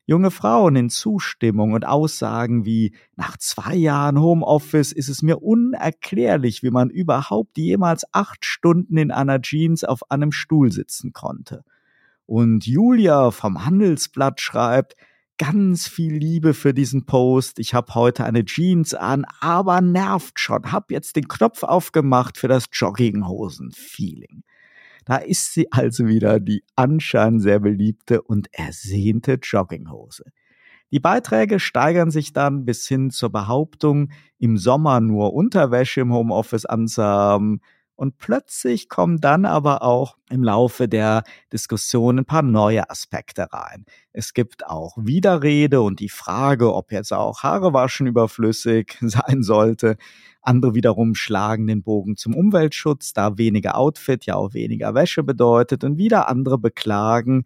junge 0.05 0.31
Frauen 0.31 0.75
in 0.75 0.89
Zustimmung 0.89 1.73
und 1.73 1.85
Aussagen 1.85 2.65
wie 2.65 2.93
nach 3.15 3.37
zwei 3.37 3.75
Jahren 3.75 4.19
Homeoffice 4.19 4.91
ist 4.91 5.09
es 5.09 5.21
mir 5.21 5.41
unerklärlich, 5.41 6.63
wie 6.63 6.71
man 6.71 6.89
überhaupt 6.89 7.57
jemals 7.57 8.03
acht 8.11 8.45
Stunden 8.45 8.97
in 8.97 9.11
einer 9.11 9.41
Jeans 9.41 9.83
auf 9.83 10.11
einem 10.11 10.31
Stuhl 10.31 10.71
sitzen 10.71 11.13
konnte. 11.13 11.63
Und 12.25 12.65
Julia 12.65 13.31
vom 13.31 13.65
Handelsblatt 13.65 14.41
schreibt, 14.41 14.95
ganz 15.45 15.89
viel 15.89 16.15
Liebe 16.15 16.53
für 16.53 16.73
diesen 16.73 17.05
Post. 17.05 17.59
Ich 17.59 17.73
habe 17.73 17.95
heute 17.95 18.23
eine 18.23 18.45
Jeans 18.45 18.93
an, 18.93 19.25
aber 19.41 19.81
nervt 19.81 20.39
schon. 20.39 20.71
Hab 20.71 20.89
jetzt 20.89 21.17
den 21.17 21.27
Knopf 21.27 21.63
aufgemacht 21.63 22.37
für 22.37 22.47
das 22.47 22.67
Jogginghosen-Feeling. 22.71 24.43
Da 25.03 25.17
ist 25.17 25.53
sie 25.53 25.69
also 25.69 26.07
wieder 26.07 26.39
die 26.39 26.63
anscheinend 26.77 27.41
sehr 27.41 27.59
beliebte 27.59 28.21
und 28.21 28.47
ersehnte 28.53 29.33
Jogginghose. 29.33 30.23
Die 30.91 31.01
Beiträge 31.01 31.59
steigern 31.59 32.09
sich 32.09 32.31
dann 32.31 32.63
bis 32.63 32.87
hin 32.87 33.09
zur 33.09 33.29
Behauptung, 33.29 34.11
im 34.39 34.57
Sommer 34.57 35.01
nur 35.01 35.33
Unterwäsche 35.33 36.01
im 36.01 36.13
Homeoffice 36.13 36.65
anzuhaben, 36.65 37.59
und 37.95 38.17
plötzlich 38.17 38.89
kommen 38.89 39.21
dann 39.21 39.45
aber 39.45 39.83
auch 39.83 40.17
im 40.29 40.43
Laufe 40.43 40.87
der 40.87 41.23
Diskussion 41.51 42.19
ein 42.19 42.25
paar 42.25 42.41
neue 42.41 42.89
Aspekte 42.89 43.47
rein. 43.51 43.85
Es 44.11 44.33
gibt 44.33 44.65
auch 44.65 44.97
Widerrede 44.97 45.81
und 45.81 45.99
die 45.99 46.09
Frage, 46.09 46.73
ob 46.73 46.91
jetzt 46.91 47.13
auch 47.13 47.43
Haarewaschen 47.43 48.07
überflüssig 48.07 48.97
sein 49.01 49.43
sollte. 49.43 49.97
Andere 50.41 50.73
wiederum 50.73 51.15
schlagen 51.15 51.67
den 51.67 51.83
Bogen 51.83 52.17
zum 52.17 52.35
Umweltschutz, 52.35 53.13
da 53.13 53.37
weniger 53.37 53.77
Outfit 53.77 54.25
ja 54.25 54.35
auch 54.35 54.53
weniger 54.53 54.93
Wäsche 54.93 55.23
bedeutet. 55.23 55.83
Und 55.83 55.97
wieder 55.97 56.27
andere 56.27 56.57
beklagen 56.57 57.45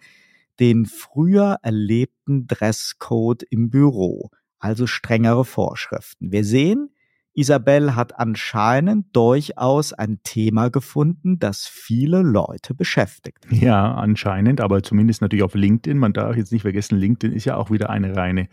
den 0.60 0.86
früher 0.86 1.58
erlebten 1.62 2.48
Dresscode 2.48 3.44
im 3.44 3.70
Büro, 3.70 4.32
also 4.60 4.88
strengere 4.88 5.46
Vorschriften. 5.46 6.32
Wir 6.32 6.44
sehen, 6.44 6.90
Isabel 7.38 7.96
hat 7.96 8.18
anscheinend 8.18 9.16
durchaus 9.16 9.94
ein 9.94 10.20
Thema 10.24 10.70
gefunden, 10.70 11.38
das 11.38 11.68
viele 11.68 12.24
Leute 12.24 12.74
beschäftigt. 12.74 13.46
Ja, 13.52 13.94
anscheinend, 13.94 14.60
aber 14.60 14.82
zumindest 14.82 15.22
natürlich 15.22 15.44
auf 15.44 15.54
LinkedIn. 15.54 16.00
Man 16.00 16.14
darf 16.14 16.36
jetzt 16.36 16.52
nicht 16.52 16.64
vergessen, 16.64 16.98
LinkedIn 16.98 17.36
ist 17.36 17.46
ja 17.46 17.56
auch 17.56 17.70
wieder 17.70 17.92
eine 17.92 18.16
reine 18.16 18.50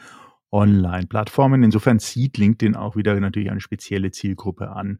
Online-Plattform. 0.52 1.62
Insofern 1.62 1.98
zieht 1.98 2.36
LinkedIn 2.36 2.76
auch 2.76 2.94
wieder 2.94 3.18
natürlich 3.18 3.50
eine 3.50 3.62
spezielle 3.62 4.10
Zielgruppe 4.10 4.70
an. 4.70 4.98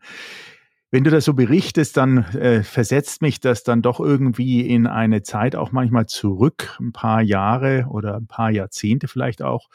Wenn 0.91 1.05
du 1.05 1.11
das 1.11 1.26
so 1.26 1.35
berichtest, 1.35 1.99
dann 1.99 2.25
äh, 2.37 2.62
versetzt 2.62 3.21
mich 3.21 3.41
das 3.41 3.64
dann 3.64 3.83
doch 3.83 4.00
irgendwie 4.00 4.62
in 4.62 4.87
eine 4.87 5.23
Zeit 5.23 5.57
auch 5.57 5.73
manchmal 5.73 6.07
zurück, 6.07 6.79
ein 6.81 6.93
paar 6.93 7.21
Jahre 7.21 7.87
oder 7.91 8.17
ein 8.17 8.29
paar 8.29 8.50
Jahrzehnte 8.50 9.09
vielleicht 9.09 9.43
auch, 9.43 9.69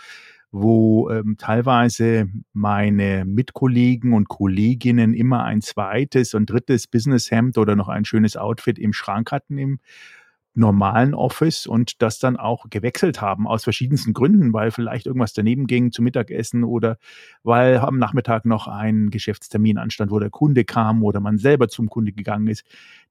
wo 0.51 1.09
ähm, 1.09 1.35
teilweise 1.37 2.27
meine 2.53 3.25
Mitkollegen 3.25 4.13
und 4.13 4.29
Kolleginnen 4.29 5.13
immer 5.13 5.43
ein 5.43 5.61
zweites 5.61 6.33
und 6.33 6.49
drittes 6.49 6.87
Businesshemd 6.87 7.57
oder 7.57 7.75
noch 7.75 7.87
ein 7.87 8.05
schönes 8.05 8.35
Outfit 8.35 8.79
im 8.79 8.93
Schrank 8.93 9.31
hatten 9.31 9.57
im 9.57 9.79
normalen 10.55 11.13
Office 11.13 11.67
und 11.67 12.01
das 12.01 12.19
dann 12.19 12.35
auch 12.35 12.69
gewechselt 12.69 13.21
haben 13.21 13.47
aus 13.47 13.63
verschiedensten 13.63 14.13
Gründen, 14.13 14.51
weil 14.51 14.71
vielleicht 14.71 15.05
irgendwas 15.05 15.33
daneben 15.33 15.67
ging 15.67 15.91
zum 15.91 16.03
Mittagessen 16.05 16.63
oder 16.63 16.97
weil 17.43 17.77
am 17.77 17.97
Nachmittag 17.97 18.45
noch 18.45 18.67
ein 18.67 19.09
Geschäftstermin 19.09 19.77
anstand, 19.77 20.11
wo 20.11 20.19
der 20.19 20.31
Kunde 20.31 20.65
kam 20.65 21.03
oder 21.03 21.19
man 21.19 21.37
selber 21.37 21.69
zum 21.69 21.89
Kunde 21.89 22.11
gegangen 22.11 22.47
ist. 22.47 22.63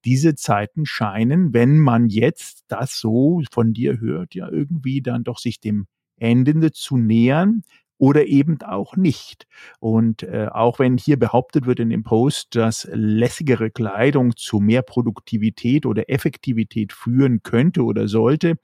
Diese 0.05 0.35
Zeiten 0.35 0.85
scheinen, 0.85 1.55
wenn 1.55 1.79
man 1.79 2.09
jetzt 2.09 2.65
das 2.69 2.99
so 2.99 3.41
von 3.53 3.73
dir 3.73 4.01
hört, 4.01 4.35
ja 4.35 4.49
irgendwie 4.49 5.01
dann 5.01 5.25
doch 5.25 5.39
sich 5.39 5.61
dem 5.61 5.87
Endende 6.21 6.73
zu 6.73 6.97
nähern 6.97 7.63
oder 7.99 8.27
eben 8.27 8.63
auch 8.63 8.97
nicht. 8.97 9.47
Und 9.81 10.23
äh, 10.23 10.49
auch 10.53 10.79
wenn 10.79 10.97
hier 10.97 11.19
behauptet 11.19 11.67
wird 11.67 11.81
in 11.81 11.91
dem 11.91 12.05
Post, 12.05 12.55
dass 12.55 12.89
lässigere 12.93 13.71
Kleidung 13.71 14.37
zu 14.37 14.61
mehr 14.61 14.83
Produktivität 14.83 15.85
oder 15.85 16.09
Effektivität 16.09 16.93
führen 16.93 17.43
könnte 17.43 17.83
oder 17.85 18.07
sollte, 18.09 18.55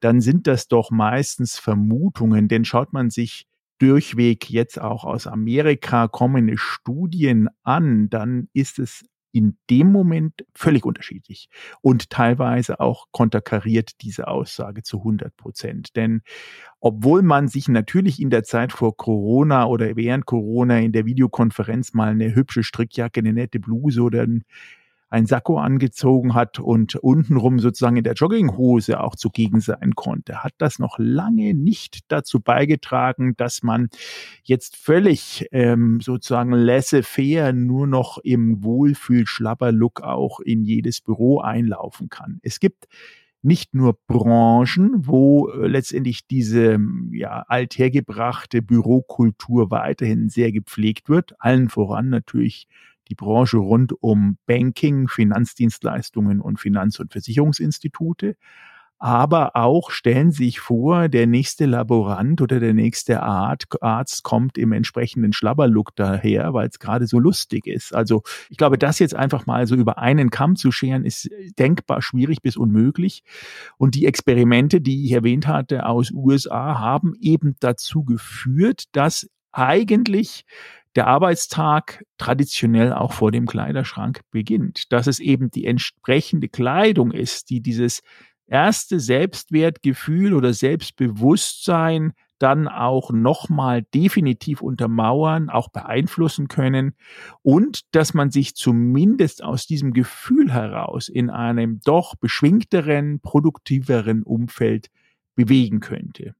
dann 0.00 0.20
sind 0.20 0.48
das 0.48 0.66
doch 0.66 0.90
meistens 0.90 1.58
Vermutungen, 1.58 2.48
denn 2.48 2.64
schaut 2.64 2.92
man 2.92 3.10
sich 3.10 3.46
durchweg 3.78 4.50
jetzt 4.50 4.80
auch 4.80 5.04
aus 5.04 5.26
Amerika 5.26 6.08
kommende 6.08 6.58
Studien 6.58 7.48
an, 7.62 8.10
dann 8.10 8.48
ist 8.52 8.78
es 8.78 9.04
in 9.32 9.56
dem 9.70 9.90
Moment 9.90 10.44
völlig 10.54 10.84
unterschiedlich 10.84 11.48
und 11.80 12.10
teilweise 12.10 12.80
auch 12.80 13.06
konterkariert 13.10 14.02
diese 14.02 14.28
Aussage 14.28 14.82
zu 14.82 14.98
100 14.98 15.36
Prozent. 15.36 15.96
Denn 15.96 16.22
obwohl 16.80 17.22
man 17.22 17.48
sich 17.48 17.68
natürlich 17.68 18.20
in 18.20 18.30
der 18.30 18.44
Zeit 18.44 18.72
vor 18.72 18.96
Corona 18.96 19.66
oder 19.66 19.96
während 19.96 20.26
Corona 20.26 20.78
in 20.78 20.92
der 20.92 21.06
Videokonferenz 21.06 21.94
mal 21.94 22.10
eine 22.10 22.34
hübsche 22.34 22.62
Strickjacke, 22.62 23.20
eine 23.20 23.32
nette 23.32 23.60
Bluse 23.60 24.02
oder 24.02 24.22
ein 24.22 24.44
ein 25.12 25.26
Sakko 25.26 25.58
angezogen 25.58 26.34
hat 26.34 26.58
und 26.58 26.96
untenrum 26.96 27.58
sozusagen 27.58 27.98
in 27.98 28.04
der 28.04 28.14
Jogginghose 28.14 28.98
auch 28.98 29.14
zugegen 29.14 29.60
sein 29.60 29.94
konnte, 29.94 30.42
hat 30.42 30.54
das 30.56 30.78
noch 30.78 30.98
lange 30.98 31.52
nicht 31.52 32.00
dazu 32.08 32.40
beigetragen, 32.40 33.34
dass 33.36 33.62
man 33.62 33.90
jetzt 34.42 34.74
völlig 34.76 35.46
ähm, 35.52 36.00
sozusagen 36.00 36.52
laissez-faire 36.52 37.52
nur 37.52 37.86
noch 37.86 38.16
im 38.18 38.64
Wohlfühl-Schlabber-Look 38.64 40.00
auch 40.00 40.40
in 40.40 40.64
jedes 40.64 41.02
Büro 41.02 41.40
einlaufen 41.40 42.08
kann. 42.08 42.38
Es 42.42 42.58
gibt 42.58 42.86
nicht 43.42 43.74
nur 43.74 43.98
Branchen, 44.06 45.06
wo 45.06 45.50
äh, 45.50 45.66
letztendlich 45.66 46.26
diese 46.26 46.78
ja, 47.10 47.44
althergebrachte 47.48 48.62
Bürokultur 48.62 49.70
weiterhin 49.70 50.30
sehr 50.30 50.52
gepflegt 50.52 51.10
wird, 51.10 51.34
allen 51.38 51.68
voran 51.68 52.08
natürlich 52.08 52.66
die 53.08 53.14
Branche 53.14 53.58
rund 53.58 53.92
um 54.02 54.38
Banking, 54.46 55.08
Finanzdienstleistungen 55.08 56.40
und 56.40 56.60
Finanz- 56.60 56.98
und 56.98 57.12
Versicherungsinstitute. 57.12 58.36
Aber 59.02 59.56
auch 59.56 59.90
stellen 59.90 60.30
Sie 60.30 60.44
sich 60.44 60.60
vor, 60.60 61.08
der 61.08 61.26
nächste 61.26 61.66
Laborant 61.66 62.40
oder 62.40 62.60
der 62.60 62.72
nächste 62.72 63.20
Arzt 63.20 64.22
kommt 64.22 64.56
im 64.56 64.70
entsprechenden 64.70 65.32
Schlabberlook 65.32 65.96
daher, 65.96 66.54
weil 66.54 66.68
es 66.68 66.78
gerade 66.78 67.08
so 67.08 67.18
lustig 67.18 67.66
ist. 67.66 67.92
Also 67.92 68.22
ich 68.48 68.58
glaube, 68.58 68.78
das 68.78 69.00
jetzt 69.00 69.16
einfach 69.16 69.44
mal 69.44 69.66
so 69.66 69.74
über 69.74 69.98
einen 69.98 70.30
Kamm 70.30 70.54
zu 70.54 70.70
scheren, 70.70 71.04
ist 71.04 71.28
denkbar 71.58 72.00
schwierig 72.00 72.42
bis 72.42 72.56
unmöglich. 72.56 73.24
Und 73.76 73.96
die 73.96 74.06
Experimente, 74.06 74.80
die 74.80 75.04
ich 75.04 75.10
erwähnt 75.10 75.48
hatte 75.48 75.86
aus 75.86 76.12
USA, 76.12 76.78
haben 76.78 77.14
eben 77.20 77.56
dazu 77.58 78.04
geführt, 78.04 78.84
dass 78.92 79.28
eigentlich 79.50 80.44
der 80.96 81.06
Arbeitstag 81.06 82.04
traditionell 82.18 82.92
auch 82.92 83.12
vor 83.12 83.32
dem 83.32 83.46
Kleiderschrank 83.46 84.20
beginnt. 84.30 84.92
Dass 84.92 85.06
es 85.06 85.20
eben 85.20 85.50
die 85.50 85.66
entsprechende 85.66 86.48
Kleidung 86.48 87.12
ist, 87.12 87.50
die 87.50 87.60
dieses 87.60 88.02
erste 88.46 89.00
Selbstwertgefühl 89.00 90.34
oder 90.34 90.52
Selbstbewusstsein 90.52 92.12
dann 92.38 92.66
auch 92.66 93.12
nochmal 93.12 93.84
definitiv 93.94 94.62
untermauern, 94.62 95.48
auch 95.48 95.68
beeinflussen 95.68 96.48
können 96.48 96.96
und 97.42 97.82
dass 97.94 98.14
man 98.14 98.32
sich 98.32 98.56
zumindest 98.56 99.44
aus 99.44 99.66
diesem 99.66 99.92
Gefühl 99.92 100.52
heraus 100.52 101.08
in 101.08 101.30
einem 101.30 101.80
doch 101.84 102.16
beschwingteren, 102.16 103.20
produktiveren 103.20 104.24
Umfeld 104.24 104.88
bewegen 105.36 105.78
könnte. 105.78 106.34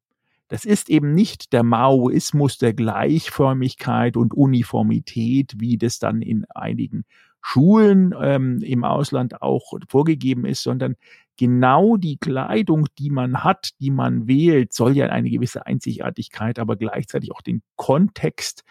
Das 0.53 0.67
ist 0.67 0.91
eben 0.91 1.15
nicht 1.15 1.55
der 1.55 1.63
Maoismus 1.63 2.59
der 2.59 2.75
Gleichförmigkeit 2.75 4.19
und 4.19 4.35
Uniformität, 4.35 5.55
wie 5.57 5.79
das 5.79 5.99
dann 5.99 6.21
in 6.21 6.45
einigen 6.55 7.07
Schulen 7.41 8.15
ähm, 8.21 8.59
im 8.63 8.85
Ausland 8.85 9.41
auch 9.41 9.73
vorgegeben 9.89 10.45
ist, 10.45 10.63
sondern 10.63 10.97
genau 11.39 11.97
die 11.97 12.19
Kleidung, 12.19 12.87
die 12.99 13.09
man 13.09 13.43
hat, 13.43 13.71
die 13.81 13.91
man 13.91 14.29
wählt, 14.29 14.75
soll 14.75 14.95
ja 14.95 15.07
eine 15.07 15.31
gewisse 15.31 15.65
Einzigartigkeit, 15.65 16.59
aber 16.59 16.77
gleichzeitig 16.77 17.33
auch 17.33 17.41
den 17.41 17.63
Kontext 17.77 18.63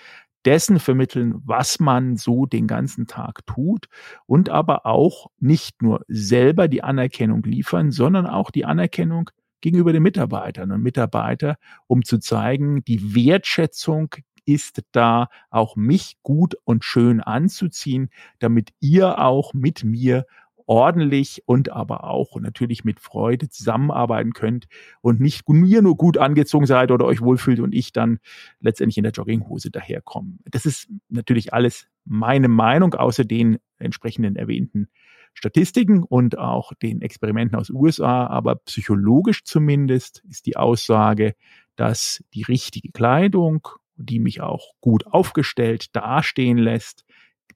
dessen 0.45 0.77
vermitteln, 0.77 1.41
was 1.45 1.79
man 1.79 2.15
so 2.15 2.45
den 2.45 2.67
ganzen 2.67 3.07
Tag 3.07 3.43
tut 3.47 3.87
und 4.27 4.49
aber 4.49 4.85
auch 4.85 5.31
nicht 5.39 5.81
nur 5.81 6.05
selber 6.07 6.67
die 6.67 6.83
Anerkennung 6.83 7.41
liefern, 7.41 7.89
sondern 7.89 8.27
auch 8.27 8.51
die 8.51 8.65
Anerkennung 8.65 9.31
gegenüber 9.61 9.93
den 9.93 10.03
Mitarbeitern 10.03 10.71
und 10.71 10.81
Mitarbeiter, 10.81 11.57
um 11.87 12.03
zu 12.03 12.19
zeigen, 12.19 12.83
die 12.83 13.15
Wertschätzung 13.15 14.15
ist 14.45 14.81
da, 14.91 15.29
auch 15.49 15.75
mich 15.75 16.17
gut 16.23 16.55
und 16.63 16.83
schön 16.83 17.21
anzuziehen, 17.21 18.09
damit 18.39 18.73
ihr 18.79 19.19
auch 19.19 19.53
mit 19.53 19.83
mir 19.83 20.25
ordentlich 20.65 21.43
und 21.45 21.69
aber 21.71 22.05
auch 22.05 22.39
natürlich 22.39 22.83
mit 22.83 22.99
Freude 22.99 23.49
zusammenarbeiten 23.49 24.33
könnt 24.33 24.67
und 25.01 25.19
nicht 25.19 25.47
mir 25.49 25.81
nur 25.81 25.97
gut 25.97 26.17
angezogen 26.17 26.65
seid 26.65 26.91
oder 26.91 27.05
euch 27.05 27.21
wohlfühlt 27.21 27.59
und 27.59 27.73
ich 27.73 27.91
dann 27.91 28.19
letztendlich 28.59 28.97
in 28.97 29.03
der 29.03 29.11
Jogginghose 29.11 29.69
daherkomme. 29.69 30.37
Das 30.45 30.65
ist 30.65 30.89
natürlich 31.09 31.53
alles 31.53 31.87
meine 32.05 32.47
Meinung, 32.47 32.93
außer 32.93 33.25
den 33.25 33.59
entsprechenden 33.79 34.35
erwähnten 34.35 34.87
Statistiken 35.33 36.03
und 36.03 36.37
auch 36.37 36.73
den 36.81 37.01
Experimenten 37.01 37.57
aus 37.57 37.69
USA, 37.69 38.27
aber 38.27 38.55
psychologisch 38.55 39.43
zumindest 39.43 40.23
ist 40.29 40.45
die 40.45 40.57
Aussage, 40.57 41.35
dass 41.75 42.23
die 42.33 42.43
richtige 42.43 42.91
Kleidung, 42.91 43.67
die 43.95 44.19
mich 44.19 44.41
auch 44.41 44.73
gut 44.81 45.07
aufgestellt 45.07 45.95
dastehen 45.95 46.57
lässt, 46.57 47.05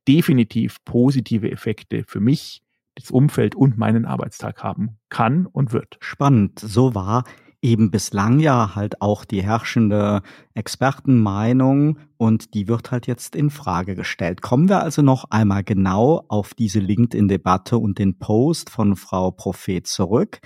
definitiv 0.07 0.83
positive 0.85 1.51
Effekte 1.51 2.03
für 2.07 2.19
mich, 2.19 2.61
das 2.95 3.11
Umfeld 3.11 3.55
und 3.55 3.77
meinen 3.77 4.05
Arbeitstag 4.05 4.63
haben 4.63 4.97
kann 5.09 5.45
und 5.45 5.73
wird. 5.73 5.97
Spannend. 5.99 6.59
So 6.59 6.95
war 6.95 7.25
eben 7.65 7.89
bislang 7.89 8.39
ja 8.39 8.75
halt 8.75 9.01
auch 9.01 9.25
die 9.25 9.41
herrschende 9.41 10.21
Expertenmeinung 10.53 11.97
und 12.17 12.53
die 12.53 12.67
wird 12.67 12.91
halt 12.91 13.07
jetzt 13.07 13.35
in 13.35 13.49
Frage 13.49 13.95
gestellt. 13.95 14.43
Kommen 14.43 14.69
wir 14.69 14.83
also 14.83 15.01
noch 15.01 15.25
einmal 15.31 15.63
genau 15.63 16.23
auf 16.27 16.53
diese 16.53 16.79
LinkedIn-Debatte 16.79 17.79
und 17.79 17.97
den 17.97 18.19
Post 18.19 18.69
von 18.69 18.95
Frau 18.95 19.31
Prophet 19.31 19.87
zurück. 19.87 20.39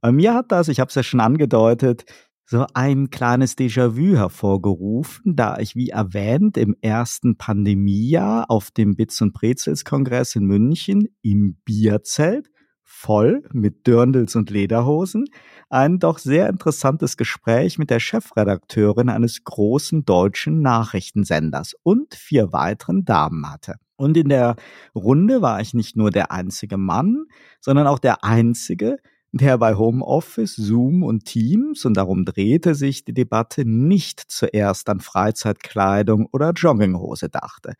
Bei 0.00 0.10
mir 0.10 0.34
hat 0.34 0.50
das, 0.50 0.66
ich 0.66 0.80
habe 0.80 0.88
es 0.88 0.96
ja 0.96 1.04
schon 1.04 1.20
angedeutet, 1.20 2.04
so 2.44 2.66
ein 2.74 3.08
kleines 3.08 3.56
Déjà-vu 3.56 4.16
hervorgerufen, 4.16 5.36
da 5.36 5.58
ich, 5.58 5.76
wie 5.76 5.90
erwähnt, 5.90 6.56
im 6.56 6.74
ersten 6.82 7.38
Pandemiejahr 7.38 8.50
auf 8.50 8.72
dem 8.72 8.96
Bits 8.96 9.20
und 9.22 9.32
Brezels 9.32 9.84
Kongress 9.84 10.34
in 10.34 10.44
München 10.44 11.08
im 11.22 11.56
Bierzelt 11.64 12.50
voll 12.84 13.42
mit 13.52 13.86
Dirndls 13.86 14.36
und 14.36 14.50
Lederhosen 14.50 15.26
ein 15.70 15.98
doch 15.98 16.18
sehr 16.18 16.48
interessantes 16.48 17.16
Gespräch 17.16 17.78
mit 17.78 17.90
der 17.90 17.98
Chefredakteurin 17.98 19.08
eines 19.08 19.42
großen 19.42 20.04
deutschen 20.04 20.62
Nachrichtensenders 20.62 21.74
und 21.82 22.14
vier 22.14 22.52
weiteren 22.52 23.04
Damen 23.04 23.50
hatte. 23.50 23.74
Und 23.96 24.16
in 24.16 24.28
der 24.28 24.56
Runde 24.94 25.42
war 25.42 25.60
ich 25.60 25.74
nicht 25.74 25.96
nur 25.96 26.10
der 26.10 26.30
einzige 26.30 26.76
Mann, 26.76 27.24
sondern 27.60 27.86
auch 27.86 27.98
der 27.98 28.24
einzige, 28.24 28.98
der 29.32 29.58
bei 29.58 29.74
Homeoffice, 29.74 30.54
Zoom 30.54 31.02
und 31.02 31.24
Teams, 31.24 31.84
und 31.84 31.96
darum 31.96 32.24
drehte 32.24 32.76
sich 32.76 33.04
die 33.04 33.14
Debatte, 33.14 33.64
nicht 33.64 34.20
zuerst 34.20 34.88
an 34.88 35.00
Freizeitkleidung 35.00 36.28
oder 36.32 36.52
Jogginghose 36.52 37.30
dachte. 37.30 37.74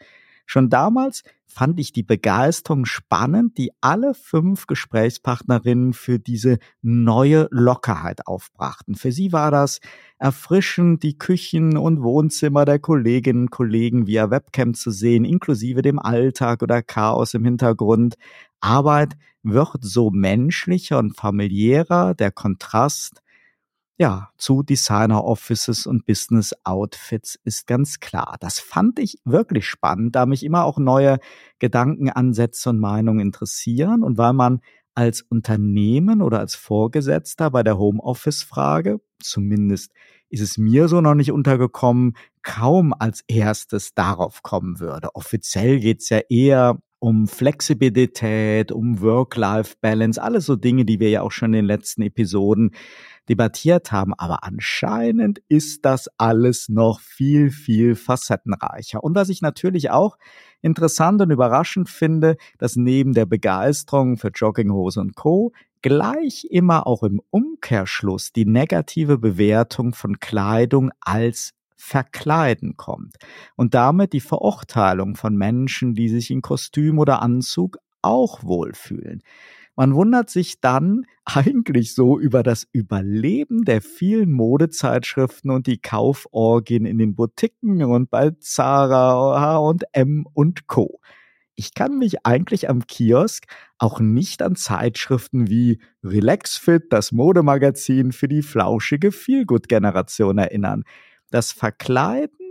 Schon 0.47 0.69
damals 0.71 1.23
fand 1.47 1.79
ich 1.79 1.93
die 1.93 2.03
Begeisterung 2.03 2.85
spannend, 2.85 3.59
die 3.59 3.71
alle 3.81 4.13
fünf 4.15 4.67
Gesprächspartnerinnen 4.67 5.93
für 5.93 6.19
diese 6.19 6.59
neue 6.83 7.47
Lockerheit 7.51 8.27
aufbrachten. 8.27 8.97
Für 8.97 9.13
sie 9.13 9.33
war 9.33 9.51
das 9.51 9.81
erfrischend, 10.19 11.03
die 11.05 11.17
Küchen 11.17 11.77
und 11.77 12.03
Wohnzimmer 12.03 12.65
der 12.65 12.81
Kolleginnen 12.81 13.43
und 13.43 13.51
Kollegen 13.51 14.07
via 14.07 14.31
Webcam 14.31 14.75
zu 14.75 14.91
sehen, 14.91 15.25
inklusive 15.25 15.83
dem 15.83 15.99
Alltag 15.99 16.63
oder 16.63 16.83
Chaos 16.83 17.35
im 17.35 17.45
Hintergrund. 17.45 18.17
Arbeit 18.61 19.15
wird 19.45 19.79
so 19.81 20.11
menschlicher 20.11 20.99
und 20.99 21.17
familiärer, 21.17 22.15
der 22.15 22.33
Kontrast 22.33 23.21
ja, 23.97 24.31
zu 24.37 24.63
Designer 24.63 25.25
Offices 25.25 25.87
und 25.87 26.05
Business 26.05 26.53
Outfits 26.65 27.39
ist 27.45 27.67
ganz 27.67 28.01
klar. 28.01 28.37
Das 28.41 28.59
fand 28.59 28.99
ich 28.99 29.19
wirklich 29.25 29.67
spannend, 29.67 30.17
da 30.17 30.27
mich 30.27 30.43
immer 30.43 30.65
auch 30.65 30.79
neue 30.79 31.19
Gedankenansätze 31.61 32.71
und 32.71 32.81
Meinungen 32.81 33.21
interessieren 33.21 34.03
und 34.03 34.19
weil 34.19 34.33
man 34.33 34.61
als 34.95 35.23
Unternehmen 35.23 36.23
oder 36.23 36.41
als 36.41 36.55
Vorgesetzter 36.55 37.51
bei 37.51 37.63
der 37.63 37.79
Homeoffice-Frage, 37.79 39.01
zumindest 39.21 39.93
ist 40.29 40.41
es 40.41 40.59
mir 40.59 40.89
so 40.89 41.01
noch 41.01 41.15
nicht 41.15 41.33
untergekommen, 41.33 42.17
kaum 42.43 42.93
als 42.93 43.23
erstes 43.29 43.95
darauf 43.95 44.43
kommen 44.43 44.81
würde. 44.81 45.15
Offiziell 45.15 45.81
geht's 45.81 46.09
ja 46.09 46.19
eher 46.29 46.79
um 47.05 47.29
Flexibilität, 47.29 48.73
um 48.73 49.03
Work-Life-Balance, 49.03 50.23
alles 50.23 50.47
so 50.47 50.57
Dinge, 50.57 50.87
die 50.87 51.01
wir 51.01 51.11
ja 51.11 51.21
auch 51.21 51.33
schon 51.33 51.49
in 51.49 51.53
den 51.53 51.65
letzten 51.67 52.01
Episoden 52.01 52.71
debattiert 53.29 53.93
haben. 53.93 54.15
Aber 54.15 54.43
anscheinend 54.43 55.43
ist 55.49 55.85
das 55.85 56.09
alles 56.17 56.71
noch 56.71 57.01
viel, 57.01 57.51
viel 57.51 57.95
facettenreicher. 57.95 59.05
Und 59.05 59.15
was 59.15 59.29
ich 59.29 59.43
natürlich 59.43 59.91
auch 59.91 60.17
interessant 60.63 61.21
und 61.21 61.31
überraschend 61.31 61.91
finde, 61.91 62.39
dass 62.57 62.75
neben 62.75 63.13
der 63.13 63.27
Begeisterung 63.27 64.17
für 64.17 64.29
Jogginghose 64.29 64.99
und 64.99 65.15
Co. 65.15 65.53
gleich 65.83 66.47
immer 66.49 66.87
auch 66.87 67.03
im 67.03 67.21
Umkehrschluss 67.29 68.33
die 68.33 68.47
negative 68.47 69.19
Bewertung 69.19 69.93
von 69.93 70.21
Kleidung 70.21 70.91
als 71.03 71.53
Verkleiden 71.85 72.77
kommt 72.77 73.17
und 73.57 73.75
damit 73.75 74.15
die 74.15 74.21
Verurteilung 74.21 75.17
von 75.17 75.37
Menschen, 75.37 75.95
die 75.95 76.09
sich 76.09 76.31
in 76.31 76.41
Kostüm 76.41 76.99
oder 76.99 77.21
Anzug 77.21 77.77
auch 78.01 78.43
wohlfühlen. 78.43 79.23
Man 79.77 79.95
wundert 79.95 80.31
sich 80.31 80.61
dann 80.61 81.05
eigentlich 81.27 81.95
so 81.95 82.19
über 82.19 82.43
das 82.43 82.67
Überleben 82.73 83.65
der 83.65 83.83
vielen 83.83 84.33
Modezeitschriften 84.33 85.51
und 85.51 85.67
die 85.67 85.79
Kauforgien 85.79 86.87
in 86.87 86.97
den 86.97 87.15
Boutiquen 87.15 87.83
und 87.85 88.11
bei 88.11 88.31
Zara, 88.41 89.41
H&M 89.41 90.27
und 90.33 90.67
Co. 90.67 91.01
Ich 91.57 91.75
kann 91.75 91.99
mich 91.99 92.25
eigentlich 92.25 92.69
am 92.69 92.87
Kiosk 92.87 93.45
auch 93.79 94.01
nicht 94.01 94.43
an 94.43 94.57
Zeitschriften 94.57 95.49
wie 95.49 95.81
Relaxfit, 96.03 96.85
das 96.91 97.13
Modemagazin 97.13 98.11
für 98.11 98.27
die 98.27 98.43
flauschige 98.43 99.13
Feelgood-Generation 99.13 100.39
erinnern. 100.39 100.85
Das 101.35 101.53
Verkleiden 101.53 102.45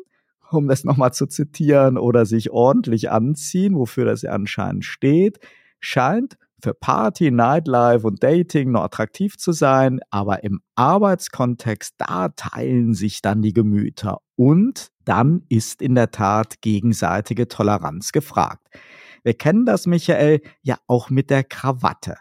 um 0.53 0.67
das 0.67 0.83
nochmal 0.83 1.13
zu 1.13 1.25
zitieren, 1.25 1.97
oder 1.97 2.25
sich 2.25 2.51
ordentlich 2.51 3.11
anziehen, 3.11 3.75
wofür 3.75 4.05
das 4.05 4.21
ja 4.21 4.31
anscheinend 4.31 4.85
steht, 4.85 5.39
scheint 5.79 6.37
für 6.61 6.73
Party, 6.73 7.29
Nightlife 7.29 8.07
und 8.07 8.23
Dating 8.23 8.71
noch 8.71 8.83
attraktiv 8.83 9.37
zu 9.37 9.51
sein, 9.51 9.99
aber 10.11 10.43
im 10.43 10.61
Arbeitskontext, 10.75 11.95
da 11.97 12.29
teilen 12.29 12.93
sich 12.93 13.21
dann 13.21 13.41
die 13.41 13.51
Gemüter 13.51 14.19
und 14.35 14.87
dann 15.03 15.43
ist 15.49 15.81
in 15.81 15.95
der 15.95 16.11
Tat 16.11 16.61
gegenseitige 16.61 17.49
Toleranz 17.49 18.13
gefragt. 18.13 18.67
Wir 19.23 19.33
kennen 19.33 19.65
das, 19.65 19.87
Michael, 19.87 20.41
ja 20.61 20.77
auch 20.87 21.09
mit 21.09 21.29
der 21.29 21.43
Krawatte. 21.43 22.15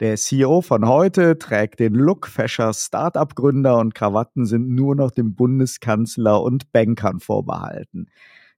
Der 0.00 0.16
CEO 0.16 0.60
von 0.60 0.88
heute 0.88 1.38
trägt 1.38 1.78
den 1.78 1.94
Look 1.94 2.26
Fasher 2.26 2.72
Startup-Gründer 2.74 3.78
und 3.78 3.94
Krawatten 3.94 4.44
sind 4.44 4.68
nur 4.68 4.96
noch 4.96 5.12
dem 5.12 5.36
Bundeskanzler 5.36 6.42
und 6.42 6.72
Bankern 6.72 7.20
vorbehalten. 7.20 8.08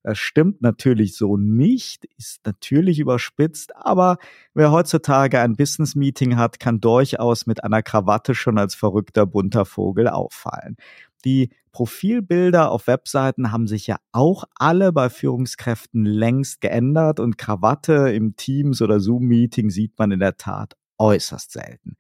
Das 0.03 0.17
stimmt 0.17 0.63
natürlich 0.63 1.15
so 1.15 1.37
nicht, 1.37 2.07
ist 2.17 2.41
natürlich 2.47 3.01
überspitzt, 3.01 3.77
aber 3.77 4.17
wer 4.55 4.71
heutzutage 4.71 5.39
ein 5.39 5.57
Business-Meeting 5.57 6.39
hat, 6.39 6.59
kann 6.59 6.81
durchaus 6.81 7.47
mit 7.47 7.63
einer 7.63 7.83
Krawatte 7.83 8.35
schon 8.35 8.57
als 8.57 8.75
verrückter 8.75 9.27
bunter 9.27 9.67
Vogel 9.67 10.09
auffallen. 10.09 10.77
Die 11.27 11.51
Profilbilder 11.71 12.71
auf 12.71 12.87
Webseiten 12.87 13.53
haben 13.53 13.67
sich 13.67 13.87
ja 13.87 13.99
auch 14.13 14.45
alle 14.55 14.91
bei 14.91 15.11
Führungskräften 15.11 16.07
längst 16.07 16.63
geändert 16.63 17.21
und 17.21 17.37
Krawatte 17.37 18.11
im 18.13 18.37
Teams 18.37 18.81
oder 18.81 19.01
Zoom-Meeting 19.01 19.69
sieht 19.69 19.99
man 19.99 20.13
in 20.13 20.21
der 20.21 20.39
Tat 20.39 20.77
äußerst 20.99 21.53
selten. 21.53 21.97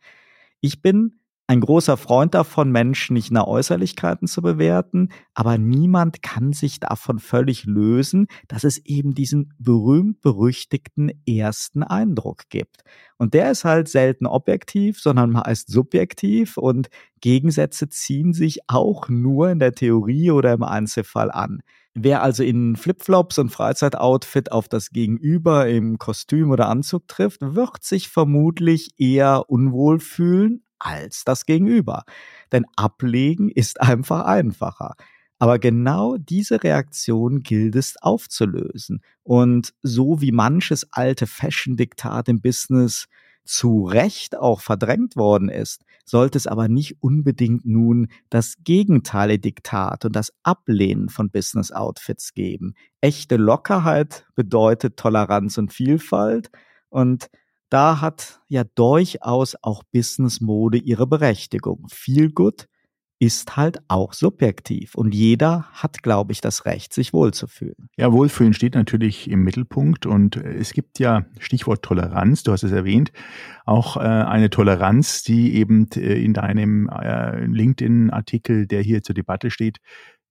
Ich 0.61 0.83
bin 0.83 1.21
ein 1.49 1.61
großer 1.61 1.97
Freund 1.97 2.35
davon, 2.35 2.73
Menschen 2.73 3.15
nicht 3.15 3.31
nach 3.31 3.47
Äußerlichkeiten 3.47 4.27
zu 4.27 4.43
bewerten, 4.43 5.11
aber 5.33 5.59
niemand 5.59 6.21
kann 6.21 6.53
sich 6.53 6.81
davon 6.81 7.21
völlig 7.21 7.67
lösen, 7.67 8.27
dass 8.49 8.65
es 8.65 8.79
eben 8.85 9.15
diesen 9.15 9.55
berühmt-berüchtigten 9.61 11.13
ersten 11.25 11.85
Eindruck 11.85 12.49
gibt. 12.49 12.83
Und 13.17 13.33
der 13.35 13.53
ist 13.53 13.65
halt 13.65 13.87
selten 13.89 14.27
objektiv, 14.27 15.01
sondern 15.01 15.31
meist 15.31 15.69
subjektiv 15.69 16.57
und 16.57 16.89
Gegensätze 17.21 17.89
ziehen 17.89 18.33
sich 18.33 18.69
auch 18.69 19.09
nur 19.09 19.49
in 19.51 19.61
der 19.61 19.73
Theorie 19.73 20.33
oder 20.33 20.53
im 20.53 20.65
Einzelfall 20.65 21.31
an. 21.31 21.61
Wer 21.99 22.23
also 22.23 22.43
in 22.43 22.77
Flipflops 22.77 23.39
und 23.39 23.49
Freizeitoutfit 23.49 24.53
auf 24.53 24.69
das 24.69 24.91
Gegenüber 24.91 25.67
im 25.67 25.97
Kostüm 25.97 26.51
oder 26.51 26.69
Anzug 26.69 27.09
trifft, 27.09 27.41
wird 27.41 27.85
sich 27.85 28.11
vermutlich 28.11 28.91
eher 28.99 29.49
unwohl 29.49 29.99
fühlen 29.99 30.63
als 30.79 31.25
das 31.25 31.47
Gegenüber. 31.47 32.05
Denn 32.53 32.67
ablegen 32.77 33.49
ist 33.49 33.81
einfach 33.81 34.27
einfacher. 34.27 34.95
Aber 35.39 35.59
genau 35.59 36.19
diese 36.19 36.63
Reaktion 36.63 37.43
gilt 37.43 37.75
es 37.77 37.97
aufzulösen. 38.03 39.01
Und 39.23 39.73
so 39.83 40.21
wie 40.21 40.33
manches 40.33 40.87
alte 40.93 41.27
Fashion-Diktat 41.27 42.29
im 42.29 42.43
Business 42.43 43.07
zu 43.47 43.85
Recht 43.85 44.37
auch 44.37 44.61
verdrängt 44.61 45.17
worden 45.17 45.49
ist, 45.49 45.85
sollte 46.05 46.39
es 46.39 46.47
aber 46.47 46.69
nicht 46.69 46.97
unbedingt 47.01 47.65
nun 47.65 48.09
das 48.31 48.57
Gegenteil 48.65 49.39
Diktat 49.39 50.05
und 50.05 50.15
das 50.15 50.33
Ablehnen 50.43 51.09
von 51.09 51.31
Business 51.31 51.73
Outfits 51.73 52.35
geben. 52.35 52.75
Echte 53.01 53.37
Lockerheit 53.37 54.27
bedeutet 54.35 54.97
Toleranz 54.97 55.59
und 55.59 55.73
Vielfalt 55.73 56.51
und 56.89 57.29
da 57.69 58.01
hat 58.01 58.41
ja 58.49 58.63
durchaus 58.65 59.57
auch 59.61 59.83
Business 59.93 60.41
Mode 60.41 60.79
ihre 60.79 61.07
Berechtigung. 61.07 61.87
Viel 61.91 62.31
Good 62.31 62.69
ist 63.19 63.57
halt 63.57 63.79
auch 63.89 64.13
subjektiv 64.13 64.95
und 64.95 65.15
jeder 65.15 65.67
hat, 65.73 66.03
glaube 66.03 66.33
ich, 66.33 66.43
das 66.43 66.67
Recht, 66.67 66.93
sich 66.93 67.15
wohlzufühlen. 67.15 67.89
Ja, 67.97 68.13
Wohlfühlen 68.13 68.53
steht 68.53 68.75
natürlich 68.75 69.31
im 69.31 69.43
Mittelpunkt 69.43 70.05
und 70.05 70.37
es 70.37 70.75
gibt 70.75 70.99
ja 70.99 71.25
Stichwort 71.39 71.83
Toleranz, 71.83 72.43
du 72.43 72.53
hast 72.53 72.63
es 72.63 72.73
erwähnt, 72.73 73.13
auch 73.65 73.97
äh, 73.97 74.01
eine 74.01 74.51
Toleranz, 74.51 75.23
die 75.23 75.55
eben 75.55 75.89
äh, 75.97 76.23
in 76.23 76.35
deinem 76.35 76.89
äh, 76.89 77.47
LinkedIn-Artikel, 77.47 78.67
der 78.67 78.83
hier 78.83 79.03
zur 79.03 79.15
Debatte 79.15 79.51
steht, 79.51 79.79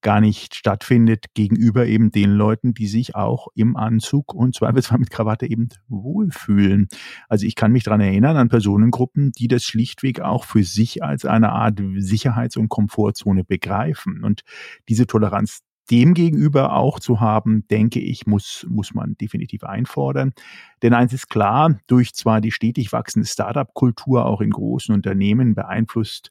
gar 0.05 0.21
nicht 0.21 0.53
stattfindet 0.53 1.33
gegenüber 1.33 1.87
eben 1.87 2.11
den 2.11 2.29
Leuten, 2.29 2.75
die 2.75 2.85
sich 2.85 3.15
auch 3.15 3.47
im 3.55 3.75
Anzug 3.75 4.35
und 4.35 4.53
zweifelsfall 4.53 4.99
mit 4.99 5.09
Krawatte 5.09 5.49
eben 5.49 5.69
wohlfühlen. 5.87 6.89
Also 7.27 7.47
ich 7.47 7.55
kann 7.55 7.71
mich 7.71 7.85
daran 7.85 8.01
erinnern 8.01 8.37
an 8.37 8.47
Personengruppen, 8.47 9.31
die 9.31 9.47
das 9.47 9.63
schlichtweg 9.63 10.21
auch 10.21 10.43
für 10.43 10.63
sich 10.63 11.03
als 11.03 11.25
eine 11.25 11.53
Art 11.53 11.81
Sicherheits- 11.95 12.55
und 12.55 12.69
Komfortzone 12.69 13.43
begreifen. 13.43 14.23
Und 14.23 14.41
diese 14.89 15.07
Toleranz 15.07 15.61
dem 15.89 16.13
gegenüber 16.13 16.75
auch 16.75 16.99
zu 16.99 17.19
haben, 17.19 17.67
denke 17.69 17.99
ich, 17.99 18.27
muss, 18.27 18.63
muss 18.69 18.93
man 18.93 19.17
definitiv 19.17 19.63
einfordern. 19.63 20.33
Denn 20.83 20.93
eins 20.93 21.13
ist 21.13 21.29
klar, 21.29 21.79
durch 21.87 22.13
zwar 22.13 22.41
die 22.41 22.51
stetig 22.51 22.93
wachsende 22.93 23.27
Startup-Kultur 23.27 24.27
auch 24.27 24.41
in 24.41 24.51
großen 24.51 24.93
Unternehmen 24.93 25.55
beeinflusst 25.55 26.29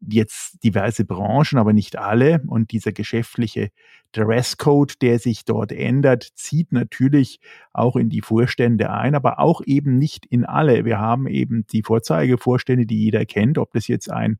jetzt 0.00 0.62
diverse 0.64 1.04
Branchen, 1.04 1.58
aber 1.58 1.72
nicht 1.72 1.96
alle. 1.96 2.42
Und 2.46 2.72
dieser 2.72 2.92
geschäftliche 2.92 3.70
Dresscode, 4.12 5.00
der 5.02 5.18
sich 5.18 5.44
dort 5.44 5.72
ändert, 5.72 6.30
zieht 6.34 6.72
natürlich 6.72 7.40
auch 7.72 7.96
in 7.96 8.08
die 8.08 8.22
Vorstände 8.22 8.90
ein, 8.90 9.14
aber 9.14 9.38
auch 9.38 9.60
eben 9.64 9.98
nicht 9.98 10.26
in 10.26 10.44
alle. 10.44 10.84
Wir 10.84 10.98
haben 10.98 11.26
eben 11.26 11.66
die 11.66 11.82
Vorzeigevorstände, 11.82 12.86
die 12.86 13.04
jeder 13.04 13.26
kennt, 13.26 13.58
ob 13.58 13.72
das 13.72 13.88
jetzt 13.88 14.10
ein 14.10 14.38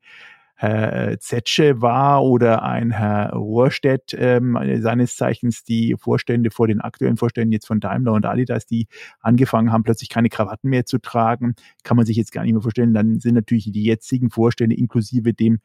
Herr 0.58 1.10
äh, 1.10 1.18
Zetsche 1.18 1.82
war 1.82 2.24
oder 2.24 2.62
ein 2.62 2.90
Herr 2.90 3.34
Rohrstedt, 3.34 4.16
ähm, 4.18 4.58
seines 4.80 5.16
Zeichens 5.16 5.64
die 5.64 5.96
Vorstände 5.98 6.50
vor 6.50 6.66
den 6.66 6.80
aktuellen 6.80 7.18
Vorständen 7.18 7.52
jetzt 7.52 7.66
von 7.66 7.78
Daimler 7.78 8.14
und 8.14 8.24
Adidas, 8.24 8.64
die 8.64 8.88
angefangen 9.20 9.70
haben, 9.70 9.82
plötzlich 9.82 10.08
keine 10.08 10.30
Krawatten 10.30 10.70
mehr 10.70 10.86
zu 10.86 10.98
tragen, 10.98 11.54
kann 11.84 11.98
man 11.98 12.06
sich 12.06 12.16
jetzt 12.16 12.32
gar 12.32 12.42
nicht 12.42 12.54
mehr 12.54 12.62
vorstellen. 12.62 12.94
Dann 12.94 13.20
sind 13.20 13.34
natürlich 13.34 13.70
die 13.70 13.84
jetzigen 13.84 14.30
Vorstände 14.30 14.76
inklusive 14.76 15.34
dem 15.34 15.60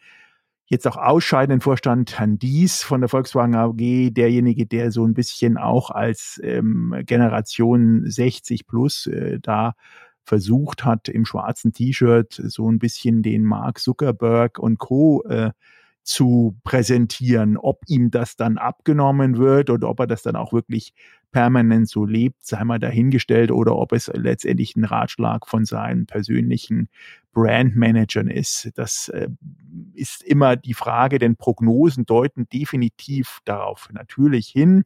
jetzt 0.71 0.88
auch 0.88 0.97
ausscheidenden 0.97 1.60
Vorstand 1.60 2.17
Herrn 2.17 2.39
Dies 2.39 2.82
von 2.82 3.01
der 3.01 3.10
Volkswagen 3.10 3.56
AG, 3.56 4.13
derjenige, 4.13 4.65
der 4.65 4.91
so 4.91 5.06
ein 5.06 5.13
bisschen 5.13 5.58
auch 5.58 5.89
als 5.89 6.39
ähm, 6.43 6.95
Generation 7.06 8.04
60 8.06 8.67
plus 8.67 9.08
äh, 9.08 9.39
da 9.41 9.73
versucht 10.23 10.86
hat, 10.86 11.10
im 11.10 11.25
schwarzen 11.25 11.73
T-Shirt 11.73 12.34
so 12.34 12.69
ein 12.69 12.79
bisschen 12.79 13.23
den 13.23 13.43
Mark 13.43 13.79
Zuckerberg 13.79 14.60
und 14.60 14.77
Co. 14.77 15.23
Äh, 15.23 15.51
zu 16.03 16.57
präsentieren. 16.63 17.57
Ob 17.57 17.84
ihm 17.88 18.12
das 18.12 18.36
dann 18.36 18.57
abgenommen 18.57 19.38
wird 19.38 19.69
oder 19.69 19.89
ob 19.89 19.99
er 19.99 20.07
das 20.07 20.23
dann 20.23 20.36
auch 20.36 20.53
wirklich 20.53 20.93
permanent 21.31 21.88
so 21.88 22.05
lebt, 22.05 22.43
sei 22.43 22.63
mal 22.63 22.79
dahingestellt, 22.79 23.51
oder 23.51 23.75
ob 23.75 23.93
es 23.93 24.12
letztendlich 24.13 24.75
ein 24.75 24.84
Ratschlag 24.84 25.47
von 25.47 25.63
seinen 25.65 26.05
persönlichen 26.05 26.89
Brandmanagern 27.34 28.27
ist. 28.27 28.71
Das 28.75 29.07
äh, 29.10 29.29
ist 29.93 30.23
immer 30.23 30.55
die 30.57 30.73
Frage, 30.73 31.19
denn 31.19 31.38
Prognosen 31.38 32.05
deuten 32.05 32.49
definitiv 32.49 33.39
darauf 33.45 33.89
natürlich 33.93 34.47
hin, 34.47 34.84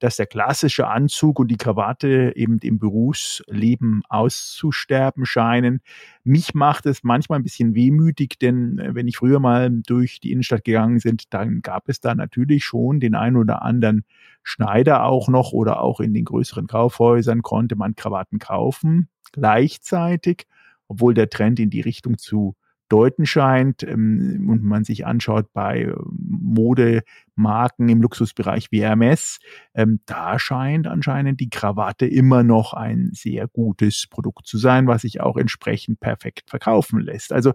dass 0.00 0.16
der 0.16 0.26
klassische 0.26 0.88
Anzug 0.88 1.38
und 1.38 1.48
die 1.48 1.56
Krawatte 1.56 2.32
eben 2.34 2.58
im 2.58 2.78
Berufsleben 2.78 4.02
auszusterben 4.08 5.24
scheinen. 5.24 5.80
Mich 6.24 6.54
macht 6.54 6.86
es 6.86 7.04
manchmal 7.04 7.38
ein 7.38 7.44
bisschen 7.44 7.74
wehmütig, 7.74 8.38
denn 8.40 8.78
äh, 8.78 8.94
wenn 8.94 9.06
ich 9.06 9.18
früher 9.18 9.38
mal 9.38 9.70
durch 9.70 10.18
die 10.20 10.32
Innenstadt 10.32 10.64
gegangen 10.64 10.98
sind, 10.98 11.32
dann 11.32 11.60
gab 11.62 11.88
es 11.88 12.00
da 12.00 12.14
natürlich 12.14 12.64
schon 12.64 12.98
den 12.98 13.14
einen 13.14 13.36
oder 13.36 13.62
anderen 13.62 14.04
Schneider 14.42 15.04
auch 15.04 15.28
noch 15.28 15.52
oder 15.52 15.80
auch 15.80 16.00
in 16.00 16.14
den 16.14 16.24
größeren 16.24 16.66
Kaufhäusern 16.66 17.42
konnte 17.42 17.76
man 17.76 17.94
Krawatten 17.94 18.38
kaufen. 18.38 19.08
Gleichzeitig, 19.32 20.46
obwohl 20.88 21.14
der 21.14 21.28
Trend 21.28 21.60
in 21.60 21.70
die 21.70 21.82
Richtung 21.82 22.18
zu 22.18 22.56
deuten 22.90 23.24
scheint 23.24 23.82
ähm, 23.82 24.48
und 24.50 24.62
man 24.62 24.84
sich 24.84 25.06
anschaut 25.06 25.52
bei 25.54 25.84
äh, 25.84 25.94
Modemarken 26.10 27.88
im 27.88 28.02
Luxusbereich 28.02 28.70
wie 28.70 28.82
Hermes, 28.82 29.38
ähm, 29.74 30.00
da 30.06 30.38
scheint 30.38 30.86
anscheinend 30.86 31.40
die 31.40 31.48
Krawatte 31.48 32.06
immer 32.06 32.42
noch 32.42 32.74
ein 32.74 33.10
sehr 33.12 33.48
gutes 33.48 34.06
Produkt 34.08 34.46
zu 34.46 34.58
sein, 34.58 34.86
was 34.86 35.02
sich 35.02 35.20
auch 35.20 35.36
entsprechend 35.36 36.00
perfekt 36.00 36.50
verkaufen 36.50 37.00
lässt. 37.00 37.32
Also 37.32 37.52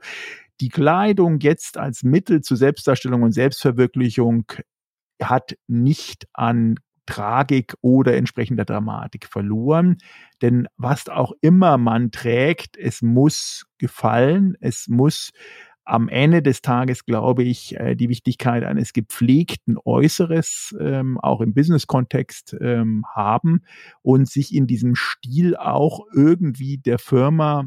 die 0.62 0.70
Kleidung 0.70 1.40
jetzt 1.42 1.78
als 1.78 2.04
Mittel 2.04 2.42
zur 2.42 2.58
Selbstdarstellung 2.58 3.24
und 3.24 3.34
Selbstverwirklichung 3.34 4.46
hat 5.22 5.58
nicht 5.68 6.28
an 6.34 6.78
Tragik 7.06 7.76
oder 7.82 8.16
entsprechender 8.16 8.66
Dramatik 8.66 9.28
verloren. 9.28 9.98
Denn 10.42 10.68
was 10.78 11.08
auch 11.10 11.34
immer 11.42 11.78
man 11.78 12.12
trägt, 12.12 12.78
es 12.78 13.02
muss 13.02 13.66
gefallen, 13.78 14.56
es 14.60 14.88
muss 14.88 15.32
am 15.86 16.10
Ende 16.10 16.42
des 16.42 16.62
Tages, 16.62 17.06
glaube 17.06 17.44
ich, 17.44 17.80
äh, 17.80 17.96
die 17.96 18.10
Wichtigkeit 18.10 18.64
eines 18.64 18.92
gepflegten 18.92 19.78
Äußeres 19.86 20.76
ähm, 20.80 21.20
auch 21.20 21.42
im 21.42 21.54
Business-Kontext 21.54 22.58
ähm, 22.60 23.06
haben 23.14 23.62
und 24.02 24.28
sich 24.28 24.54
in 24.54 24.66
diesem 24.66 24.96
Stil 24.96 25.56
auch 25.56 26.02
irgendwie 26.14 26.80
der 26.80 26.98
Firma, 26.98 27.66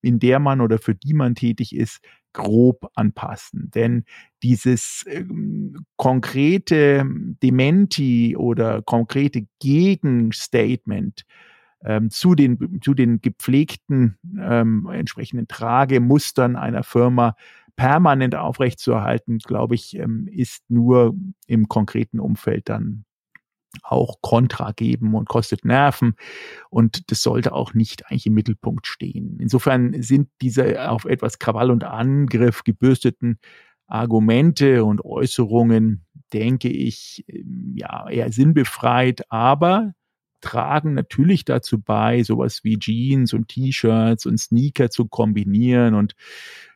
in 0.00 0.18
der 0.18 0.38
man 0.38 0.62
oder 0.62 0.78
für 0.78 0.94
die 0.94 1.12
man 1.12 1.34
tätig 1.34 1.76
ist, 1.76 2.00
grob 2.38 2.88
anpassen. 2.94 3.70
Denn 3.74 4.04
dieses 4.42 5.04
ähm, 5.08 5.84
konkrete 5.96 7.04
Dementi 7.42 8.36
oder 8.36 8.80
konkrete 8.80 9.46
Gegenstatement 9.58 11.26
ähm, 11.84 12.10
zu, 12.10 12.36
den, 12.36 12.80
zu 12.80 12.94
den 12.94 13.20
gepflegten 13.20 14.16
ähm, 14.40 14.88
entsprechenden 14.90 15.48
Tragemustern 15.48 16.54
einer 16.54 16.84
Firma 16.84 17.34
permanent 17.76 18.36
aufrechtzuerhalten, 18.36 19.38
glaube 19.38 19.74
ich, 19.74 19.96
ähm, 19.98 20.28
ist 20.30 20.62
nur 20.70 21.14
im 21.46 21.68
konkreten 21.68 22.20
Umfeld 22.20 22.68
dann 22.68 23.04
auch 23.82 24.20
Kontra 24.20 24.72
geben 24.72 25.14
und 25.14 25.28
kostet 25.28 25.64
Nerven. 25.64 26.14
Und 26.70 27.10
das 27.10 27.22
sollte 27.22 27.52
auch 27.52 27.74
nicht 27.74 28.06
eigentlich 28.06 28.26
im 28.26 28.34
Mittelpunkt 28.34 28.86
stehen. 28.86 29.38
Insofern 29.40 30.02
sind 30.02 30.28
diese 30.40 30.90
auf 30.90 31.04
etwas 31.04 31.38
Krawall 31.38 31.70
und 31.70 31.84
Angriff 31.84 32.64
gebürsteten 32.64 33.38
Argumente 33.88 34.84
und 34.84 35.04
Äußerungen, 35.04 36.04
denke 36.32 36.68
ich, 36.68 37.24
ähm, 37.28 37.74
ja, 37.74 38.08
eher 38.08 38.30
sinnbefreit, 38.30 39.22
aber 39.30 39.94
tragen 40.40 40.94
natürlich 40.94 41.44
dazu 41.44 41.80
bei, 41.80 42.22
sowas 42.22 42.60
wie 42.62 42.78
Jeans 42.78 43.32
und 43.32 43.48
T-Shirts 43.48 44.24
und 44.26 44.38
Sneaker 44.38 44.90
zu 44.90 45.06
kombinieren 45.06 45.94
und 45.94 46.14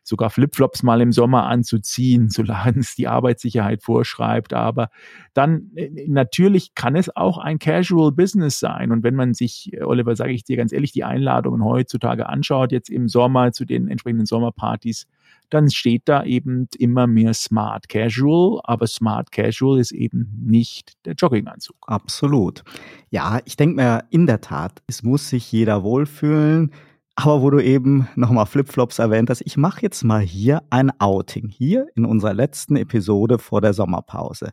sogar 0.02 0.30
Flipflops 0.30 0.82
mal 0.82 1.00
im 1.00 1.12
Sommer 1.12 1.46
anzuziehen, 1.46 2.28
solange 2.30 2.80
es 2.80 2.94
die 2.94 3.08
Arbeitssicherheit 3.08 3.82
vorschreibt. 3.82 4.52
Aber 4.52 4.90
dann 5.34 5.70
äh, 5.74 6.06
natürlich 6.08 6.74
kann 6.74 6.96
es 6.96 7.14
auch 7.14 7.38
ein 7.38 7.58
Casual 7.58 8.12
Business 8.12 8.58
sein. 8.58 8.92
Und 8.92 9.02
wenn 9.02 9.14
man 9.14 9.34
sich, 9.34 9.72
äh, 9.72 9.82
Oliver, 9.82 10.16
sage 10.16 10.32
ich 10.32 10.44
dir 10.44 10.56
ganz 10.56 10.72
ehrlich, 10.72 10.92
die 10.92 11.04
Einladungen 11.04 11.64
heutzutage 11.64 12.28
anschaut, 12.28 12.72
jetzt 12.72 12.90
im 12.90 13.08
Sommer 13.08 13.52
zu 13.52 13.64
den 13.64 13.88
entsprechenden 13.88 14.26
Sommerpartys, 14.26 15.06
dann 15.52 15.70
steht 15.70 16.02
da 16.06 16.24
eben 16.24 16.68
immer 16.78 17.06
mehr 17.06 17.34
Smart 17.34 17.88
Casual, 17.88 18.60
aber 18.64 18.86
Smart 18.86 19.32
Casual 19.32 19.78
ist 19.78 19.92
eben 19.92 20.32
nicht 20.42 20.92
der 21.04 21.12
Jogginganzug. 21.12 21.76
Absolut. 21.82 22.64
Ja, 23.10 23.40
ich 23.44 23.56
denke 23.56 23.76
mir 23.76 24.04
in 24.08 24.26
der 24.26 24.40
Tat, 24.40 24.82
es 24.86 25.02
muss 25.02 25.28
sich 25.28 25.52
jeder 25.52 25.82
wohlfühlen. 25.82 26.72
Aber 27.14 27.42
wo 27.42 27.50
du 27.50 27.60
eben 27.60 28.08
nochmal 28.16 28.46
Flipflops 28.46 28.98
erwähnt 28.98 29.28
hast, 29.28 29.42
ich 29.42 29.56
mache 29.56 29.82
jetzt 29.82 30.02
mal 30.02 30.20
hier 30.20 30.62
ein 30.70 30.98
Outing, 30.98 31.48
hier 31.48 31.86
in 31.94 32.06
unserer 32.06 32.32
letzten 32.32 32.76
Episode 32.76 33.38
vor 33.38 33.60
der 33.60 33.74
Sommerpause. 33.74 34.50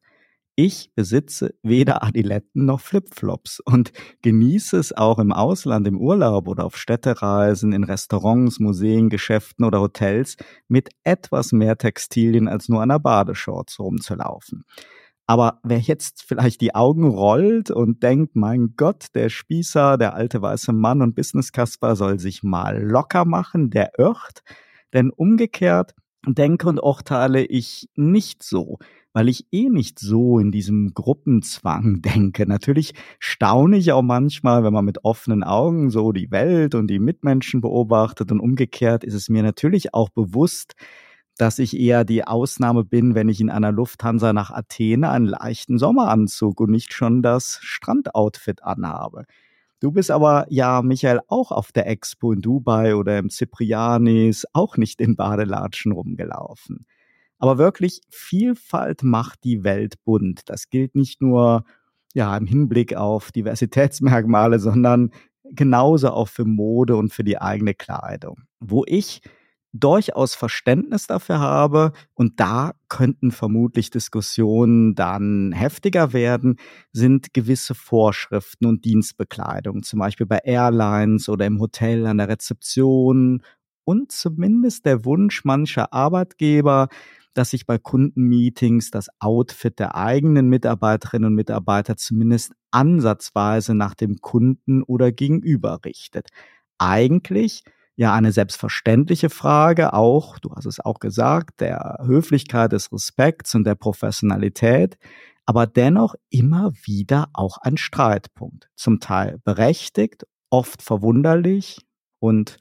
Ich 0.56 0.92
besitze 0.94 1.56
weder 1.64 2.04
Adiletten 2.04 2.66
noch 2.66 2.82
Flipflops 2.82 3.62
und 3.62 3.94
genieße 4.24 4.76
es 4.76 4.92
auch 4.92 5.18
im 5.18 5.32
Ausland, 5.32 5.88
im 5.88 5.98
Urlaub 5.98 6.50
oder 6.50 6.66
auf 6.66 6.76
Städtereisen, 6.76 7.72
in 7.72 7.86
Restaurants, 7.86 8.60
Museen, 8.60 9.08
Geschäften 9.08 9.64
oder 9.64 9.80
Hotels 9.80 10.36
mit 10.68 10.90
etwas 11.06 11.54
mehr 11.54 11.78
Textilien 11.78 12.50
als 12.50 12.68
nur 12.68 12.82
einer 12.82 13.00
Badeshorts 13.00 13.80
rumzulaufen. 13.80 14.66
Aber 15.30 15.60
wer 15.62 15.78
jetzt 15.78 16.24
vielleicht 16.24 16.60
die 16.60 16.74
Augen 16.74 17.08
rollt 17.08 17.70
und 17.70 18.02
denkt, 18.02 18.36
mein 18.36 18.74
Gott, 18.76 19.10
der 19.14 19.30
Spießer, 19.30 20.00
der 20.00 20.16
alte 20.16 20.42
weiße 20.42 20.74
Mann 20.74 21.04
und 21.04 21.14
Business 21.14 21.52
Kasper 21.52 21.96
soll 21.96 22.18
sich 22.18 22.42
mal 22.42 22.82
locker 22.82 23.26
machen, 23.26 23.70
der 23.70 23.92
irrt. 24.00 24.42
Denn 24.92 25.12
umgekehrt 25.12 25.94
denke 26.26 26.68
und 26.68 26.82
urteile 26.82 27.46
ich 27.46 27.90
nicht 27.94 28.42
so, 28.42 28.80
weil 29.14 29.30
ich 29.30 29.46
eh 29.52 29.70
nicht 29.70 30.00
so 30.00 30.40
in 30.40 30.52
diesem 30.52 30.96
Gruppenzwang 30.96 32.02
denke. 32.02 32.48
Natürlich 32.48 32.96
staune 33.20 33.78
ich 33.78 33.92
auch 33.92 34.02
manchmal, 34.02 34.64
wenn 34.64 34.74
man 34.74 34.86
mit 34.86 35.06
offenen 35.06 35.44
Augen 35.44 35.92
so 35.92 36.12
die 36.12 36.32
Welt 36.32 36.74
und 36.74 36.88
die 36.88 36.98
Mitmenschen 36.98 37.62
beobachtet 37.62 38.32
und 38.32 38.40
umgekehrt 38.40 39.04
ist 39.04 39.14
es 39.14 39.30
mir 39.30 39.44
natürlich 39.44 39.94
auch 39.94 40.10
bewusst, 40.10 40.74
dass 41.40 41.58
ich 41.58 41.80
eher 41.80 42.04
die 42.04 42.26
Ausnahme 42.26 42.84
bin, 42.84 43.16
wenn 43.16 43.30
ich 43.30 43.40
in 43.40 43.50
einer 43.50 43.72
Lufthansa 43.72 44.34
nach 44.34 44.52
Athen 44.52 45.06
einen 45.06 45.26
leichten 45.26 45.80
Sommeranzug 45.80 46.60
und 46.60 46.70
nicht 46.70 46.94
schon 46.94 47.22
das 47.22 47.60
Strandoutfit 47.62 48.62
anhabe. 48.62 49.24
Du 49.80 49.94
bist 49.94 50.12
aber 50.12 50.46
ja, 50.50 50.82
Michael, 50.82 51.22
auch 51.28 51.54
auf 51.54 51.72
der 51.72 51.88
Expo 51.88 52.34
in 52.34 52.42
Dubai 52.42 52.96
oder 52.96 53.18
im 53.18 53.30
Ciprianis 53.30 54.46
auch 54.52 54.76
nicht 54.76 55.00
in 55.00 55.16
Badelatschen 55.16 55.94
rumgelaufen. 55.94 56.86
Aber 57.38 57.58
wirklich, 57.58 58.02
Vielfalt 58.10 59.02
macht 59.04 59.46
die 59.46 59.64
Welt 59.64 59.96
bunt. 60.04 60.42
Das 60.48 60.70
gilt 60.70 60.96
nicht 60.96 61.22
nur 61.22 61.64
ja, 62.14 62.36
im 62.36 62.48
Hinblick 62.48 62.96
auf 62.96 63.32
Diversitätsmerkmale, 63.32 64.60
sondern 64.60 65.12
genauso 65.44 66.10
auch 66.10 66.28
für 66.28 66.44
Mode 66.44 66.98
und 66.98 67.14
für 67.14 67.24
die 67.24 67.40
eigene 67.40 67.74
Kleidung. 67.74 68.42
Wo 68.60 68.84
ich 68.86 69.22
durchaus 69.74 70.36
Verständnis 70.36 71.08
dafür 71.08 71.40
habe 71.40 71.92
und 72.14 72.40
da 72.40 72.74
könnten 72.88 73.32
vermutlich 73.32 73.92
Diskussionen 73.92 74.96
dann 74.96 75.52
heftiger 75.52 76.14
werden, 76.14 76.58
sind 76.92 77.34
gewisse 77.34 77.76
Vorschriften 77.76 78.66
und 78.66 78.86
Dienstbekleidung, 78.86 79.84
zum 79.84 80.00
Beispiel 80.00 80.26
bei 80.26 80.40
Airlines 80.44 81.30
oder 81.30 81.46
im 81.46 81.60
Hotel 81.60 82.06
an 82.08 82.18
der 82.18 82.30
Rezeption 82.30 83.44
und 83.86 84.12
zumindest 84.12 84.86
der 84.86 85.06
Wunsch 85.06 85.46
mancher 85.46 85.94
Arbeitgeber, 85.94 86.90
dass 87.34 87.52
sich 87.52 87.66
bei 87.66 87.78
Kundenmeetings 87.78 88.92
das 88.92 89.08
Outfit 89.20 89.80
der 89.80 89.96
eigenen 89.96 90.50
Mitarbeiterinnen 90.50 91.28
und 91.28 91.36
Mitarbeiter 91.36 91.96
zumindest 91.96 92.54
ansatzweise 92.72 93.76
nach 93.76 93.94
dem 93.94 94.18
Kunden 94.18 94.84
oder 94.84 95.12
Gegenüber 95.12 95.80
richtet. 95.86 96.30
Eigentlich 96.80 97.64
ja 98.00 98.14
eine 98.14 98.32
selbstverständliche 98.32 99.30
Frage, 99.30 99.92
auch, 99.92 100.40
du 100.40 100.52
hast 100.56 100.66
es 100.66 100.80
auch 100.80 101.00
gesagt, 101.00 101.60
der 101.60 102.00
Höflichkeit, 102.06 102.72
des 102.72 102.94
Respekts 102.94 103.56
und 103.56 103.66
der 103.66 103.76
Professionalität, 103.76 104.98
aber 105.46 105.68
dennoch 105.68 106.16
immer 106.30 106.72
wieder 106.86 107.28
auch 107.34 107.58
ein 107.58 107.76
Streitpunkt. 107.76 108.70
Zum 108.78 109.02
Teil 109.02 109.40
berechtigt, 109.44 110.26
oft 110.50 110.82
verwunderlich 110.82 111.82
und 112.20 112.58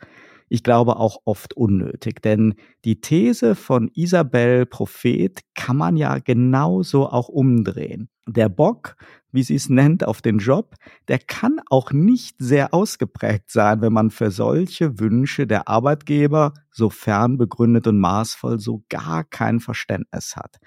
ich 0.48 0.62
glaube 0.62 0.96
auch 0.96 1.18
oft 1.24 1.54
unnötig. 1.54 2.22
Denn 2.22 2.54
die 2.84 3.00
These 3.00 3.54
von 3.54 3.90
Isabel 3.94 4.66
Prophet 4.66 5.40
kann 5.54 5.76
man 5.76 5.96
ja 5.96 6.18
genauso 6.18 7.08
auch 7.08 7.28
umdrehen. 7.28 8.08
Der 8.26 8.48
Bock, 8.48 8.96
wie 9.32 9.42
sie 9.42 9.54
es 9.54 9.68
nennt, 9.68 10.04
auf 10.04 10.20
den 10.22 10.38
Job, 10.38 10.74
der 11.08 11.18
kann 11.18 11.61
auch 11.70 11.92
nicht 11.92 12.37
sehr 12.38 12.74
ausgeprägt 12.74 13.50
sein, 13.50 13.80
wenn 13.80 13.92
man 13.92 14.11
für 14.11 14.30
solche 14.30 14.98
Wünsche 14.98 15.46
der 15.46 15.68
Arbeitgeber, 15.68 16.52
sofern 16.70 17.38
begründet 17.38 17.87
und 17.87 17.98
maßvoll, 17.98 18.58
so 18.58 18.84
gar 18.88 19.24
kein 19.24 19.61
Verständnis 19.61 20.37
hat. 20.37 20.58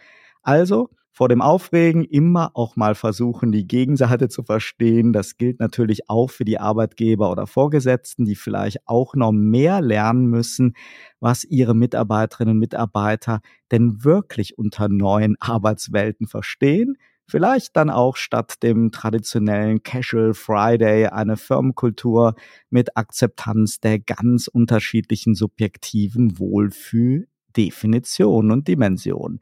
Also 0.41 0.89
vor 1.21 1.29
dem 1.29 1.43
Aufregen 1.43 2.03
immer 2.03 2.49
auch 2.55 2.75
mal 2.75 2.95
versuchen, 2.95 3.51
die 3.51 3.67
Gegenseite 3.67 4.27
zu 4.27 4.41
verstehen. 4.41 5.13
Das 5.13 5.37
gilt 5.37 5.59
natürlich 5.59 6.09
auch 6.09 6.31
für 6.31 6.45
die 6.45 6.59
Arbeitgeber 6.59 7.31
oder 7.31 7.45
Vorgesetzten, 7.45 8.25
die 8.25 8.33
vielleicht 8.33 8.79
auch 8.87 9.13
noch 9.13 9.31
mehr 9.31 9.81
lernen 9.81 10.25
müssen, 10.25 10.73
was 11.19 11.43
ihre 11.43 11.75
Mitarbeiterinnen 11.75 12.55
und 12.55 12.59
Mitarbeiter 12.59 13.41
denn 13.71 14.03
wirklich 14.03 14.57
unter 14.57 14.89
neuen 14.89 15.35
Arbeitswelten 15.39 16.25
verstehen. 16.25 16.97
Vielleicht 17.27 17.77
dann 17.77 17.91
auch 17.91 18.15
statt 18.15 18.63
dem 18.63 18.91
traditionellen 18.91 19.83
Casual 19.83 20.33
Friday 20.33 21.05
eine 21.05 21.37
Firmenkultur 21.37 22.33
mit 22.71 22.97
Akzeptanz 22.97 23.79
der 23.79 23.99
ganz 23.99 24.47
unterschiedlichen 24.47 25.35
subjektiven 25.35 26.39
Wohlfühldefinition 26.39 28.49
und 28.49 28.67
Dimension. 28.67 29.39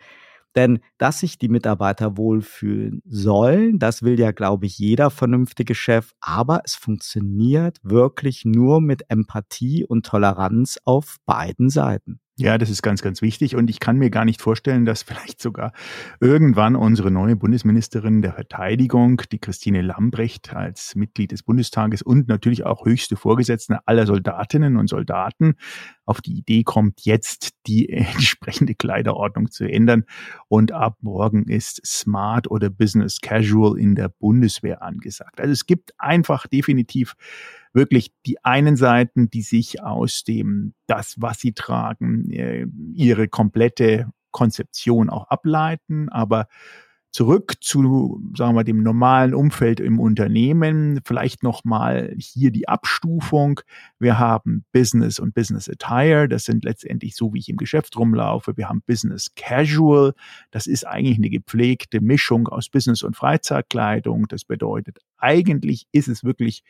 Denn 0.56 0.80
dass 0.98 1.20
sich 1.20 1.38
die 1.38 1.50
Mitarbeiter 1.50 2.18
wohlfühlen 2.18 3.02
sollen, 3.06 3.80
das 3.80 4.04
will 4.04 4.20
ja, 4.20 4.32
glaube 4.32 4.66
ich, 4.66 4.78
jeder 4.80 5.10
vernünftige 5.10 5.76
Chef. 5.76 6.12
Aber 6.22 6.62
es 6.66 6.76
funktioniert 6.76 7.78
wirklich 7.84 8.46
nur 8.46 8.82
mit 8.82 9.04
Empathie 9.10 9.86
und 9.86 10.06
Toleranz 10.06 10.80
auf 10.86 11.18
beiden 11.26 11.70
Seiten. 11.70 12.20
Ja, 12.39 12.58
das 12.58 12.69
ist 12.69 12.82
ganz, 12.82 13.02
ganz 13.02 13.21
wichtig. 13.21 13.58
Und 13.58 13.69
ich 13.69 13.82
kann 13.82 13.97
mir 13.97 14.10
gar 14.10 14.23
nicht 14.23 14.41
vorstellen, 14.41 14.86
dass 14.86 15.04
vielleicht 15.04 15.41
sogar 15.41 15.73
irgendwann 16.21 16.78
unsere 16.78 17.12
neue 17.12 17.36
Bundesministerin 17.36 18.21
der 18.21 18.32
Verteidigung, 18.32 19.21
die 19.34 19.39
Christine 19.39 19.82
Lambrecht, 19.82 20.56
als 20.56 20.95
Mitglied 20.95 21.34
des 21.34 21.43
Bundestages 21.43 22.02
und 22.02 22.30
natürlich 22.30 22.65
auch 22.65 22.86
höchste 22.86 23.17
Vorgesetzte 23.17 23.86
aller 23.86 24.06
Soldatinnen 24.06 24.78
und 24.78 24.88
Soldaten 24.88 25.56
auf 26.06 26.21
die 26.21 26.32
Idee 26.32 26.63
kommt, 26.63 27.02
jetzt 27.02 27.49
die 27.67 27.89
entsprechende 27.89 28.73
Kleiderordnung 28.73 29.52
zu 29.52 29.69
ändern. 29.69 30.06
Und 30.47 30.71
ab 30.71 30.95
morgen 31.02 31.43
ist 31.43 31.86
Smart 31.86 32.49
oder 32.49 32.69
Business 32.69 33.19
Casual 33.19 33.78
in 33.78 33.95
der 33.95 34.08
Bundeswehr 34.08 34.82
angesagt. 34.82 35.41
Also 35.41 35.52
es 35.52 35.65
gibt 35.65 35.91
einfach 35.97 36.47
definitiv 36.47 37.15
wirklich 37.73 38.12
die 38.25 38.43
einen 38.43 38.75
Seiten, 38.75 39.29
die 39.29 39.41
sich 39.41 39.82
aus 39.82 40.23
dem, 40.23 40.73
das, 40.88 41.15
was 41.19 41.39
sie 41.39 41.53
tragen, 41.53 42.32
äh, 42.32 42.65
ihre 42.93 43.27
komplette 43.27 44.12
Konzeption 44.32 45.10
auch 45.10 45.27
ableiten, 45.27 46.10
aber 46.10 46.47
zurück 47.12 47.55
zu, 47.62 48.21
sagen 48.36 48.55
wir, 48.55 48.63
dem 48.63 48.84
normalen 48.84 49.34
Umfeld 49.34 49.79
im 49.79 49.99
Unternehmen. 49.99 50.99
Vielleicht 51.05 51.43
nochmal 51.43 52.13
hier 52.17 52.51
die 52.51 52.67
Abstufung. 52.67 53.62
Wir 53.97 54.19
haben 54.19 54.65
Business 54.71 55.19
und 55.19 55.34
Business 55.34 55.67
Attire. 55.69 56.27
Das 56.27 56.45
sind 56.45 56.63
letztendlich 56.63 57.15
so, 57.15 57.34
wie 57.34 57.39
ich 57.39 57.49
im 57.49 57.58
Geschäft 57.58 57.97
rumlaufe. 57.97 58.58
Wir 58.58 58.69
haben 58.69 58.84
Business 58.86 59.34
Casual. 59.36 60.13
Das 60.51 60.67
ist 60.67 60.86
eigentlich 60.86 61.17
eine 61.17 61.29
gepflegte 61.29 61.99
Mischung 61.99 62.47
aus 62.47 62.69
Business 62.69 63.01
und 63.01 63.15
Freizeitkleidung. 63.15 64.27
Das 64.27 64.45
bedeutet, 64.45 64.99
eigentlich 65.17 65.88
ist 65.91 66.08
es 66.08 66.23
wirklich 66.23 66.63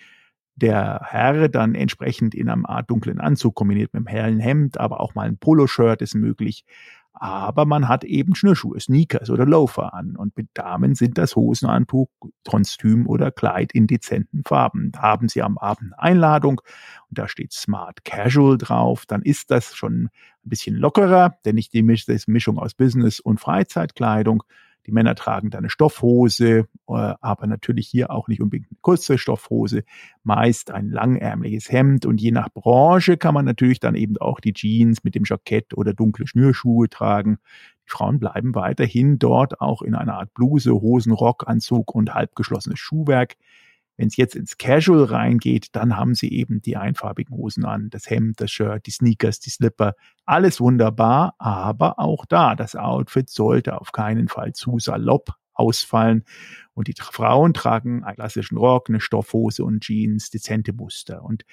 der 0.60 1.02
Herr 1.06 1.50
dann 1.50 1.76
entsprechend 1.76 2.36
in 2.36 2.50
einem 2.50 2.66
Art 2.66 2.90
dunklen 2.90 3.20
Anzug 3.20 3.56
kombiniert 3.56 3.94
mit 3.94 4.00
einem 4.00 4.08
hellen 4.08 4.40
Hemd, 4.40 4.80
aber 4.80 5.00
auch 5.00 5.16
mal 5.16 5.28
ein 5.28 5.38
Poloshirt 5.38 6.02
ist 6.02 6.16
möglich. 6.16 6.66
Aber 7.14 7.66
man 7.66 7.90
hat 7.90 8.06
eben 8.06 8.34
Schnürschuhe, 8.34 8.80
Sneakers 8.80 9.30
oder 9.30 9.46
Loafer 9.46 9.94
an. 9.94 10.16
Und 10.16 10.38
mit 10.38 10.48
Damen 10.54 10.96
sind 10.96 11.18
das 11.18 11.36
Hosenantuch, 11.36 12.08
Kostüm 12.48 13.08
oder 13.08 13.30
Kleid 13.30 13.74
in 13.74 13.88
dezenten 13.88 14.44
Farben. 14.46 14.94
Haben 14.98 15.28
Sie 15.28 15.42
am 15.42 15.58
Abend 15.58 15.94
Einladung 15.98 16.62
und 17.10 17.18
da 17.18 17.28
steht 17.28 17.52
Smart 17.52 18.06
Casual 18.06 18.58
drauf. 18.58 19.06
Dann 19.06 19.22
ist 19.22 19.52
das 19.52 19.76
schon 19.76 20.06
ein 20.06 20.10
bisschen 20.44 20.76
lockerer, 20.76 21.36
denn 21.44 21.56
nicht 21.56 21.74
die 21.74 21.84
Mischung 21.84 22.58
aus 22.58 22.74
Business 22.74 23.20
und 23.20 23.42
Freizeitkleidung. 23.42 24.44
Die 24.90 24.94
Männer 24.96 25.14
tragen 25.14 25.52
dann 25.52 25.60
eine 25.60 25.70
Stoffhose 25.70 26.66
äh, 26.90 27.14
aber 27.22 27.46
natürlich 27.46 27.88
hier 27.88 28.10
auch 28.10 28.28
nicht 28.28 28.42
unbedingt 28.42 28.72
eine 28.72 28.80
kurze 28.82 29.20
Stoffhose, 29.20 29.84
meist 30.24 30.72
ein 30.72 30.90
langärmliches 30.90 31.72
Hemd 31.72 32.08
und 32.08 32.20
je 32.20 32.32
nach 32.32 32.50
Branche 32.50 33.16
kann 33.16 33.36
man 33.36 33.46
natürlich 33.46 33.80
dann 33.80 33.94
eben 33.94 34.18
auch 34.18 34.40
die 34.40 34.54
Jeans 34.54 35.04
mit 35.04 35.14
dem 35.14 35.24
Jackett 35.24 35.78
oder 35.78 35.94
dunkle 35.94 36.26
Schnürschuhe 36.26 36.90
tragen. 36.90 37.38
Die 37.86 37.92
Frauen 37.92 38.20
bleiben 38.20 38.56
weiterhin 38.56 39.20
dort 39.20 39.62
auch 39.62 39.84
in 39.84 39.94
einer 39.94 40.16
Art 40.16 40.34
Bluse, 40.34 40.72
Hosen, 40.72 41.12
Rockanzug 41.12 41.94
und 41.94 42.16
halbgeschlossenes 42.16 42.80
Schuhwerk. 42.80 43.36
Wenn 44.00 44.08
es 44.08 44.16
jetzt 44.16 44.38
ins 44.38 44.58
Casual 44.58 45.04
reingeht, 45.04 45.76
dann 45.76 45.98
haben 45.98 46.16
sie 46.16 46.32
eben 46.32 46.62
die 46.62 46.78
einfarbigen 46.78 47.36
Hosen 47.36 47.66
an, 47.66 47.90
das 47.90 48.10
Hemd, 48.10 48.40
das 48.40 48.50
Shirt, 48.50 48.86
die 48.86 48.92
Sneakers, 48.92 49.42
die 49.42 49.50
Slipper. 49.50 49.94
Alles 50.26 50.62
wunderbar, 50.62 51.36
aber 51.38 52.00
auch 52.00 52.26
da, 52.26 52.56
das 52.56 52.78
Outfit 52.78 53.30
sollte 53.30 53.82
auf 53.82 53.92
keinen 53.92 54.30
Fall 54.30 54.54
zu 54.54 54.80
salopp 54.80 55.34
ausfallen. 55.54 56.24
Und 56.74 56.88
die 56.88 56.96
Frauen 56.98 57.54
tragen 57.54 58.06
einen 58.06 58.16
klassischen 58.16 58.58
Rock, 58.58 58.88
eine 58.88 59.02
Stoffhose 59.02 59.66
und 59.66 59.82
Jeans, 59.82 60.30
dezente 60.30 60.72
Muster. 60.72 61.22
Und 61.22 61.44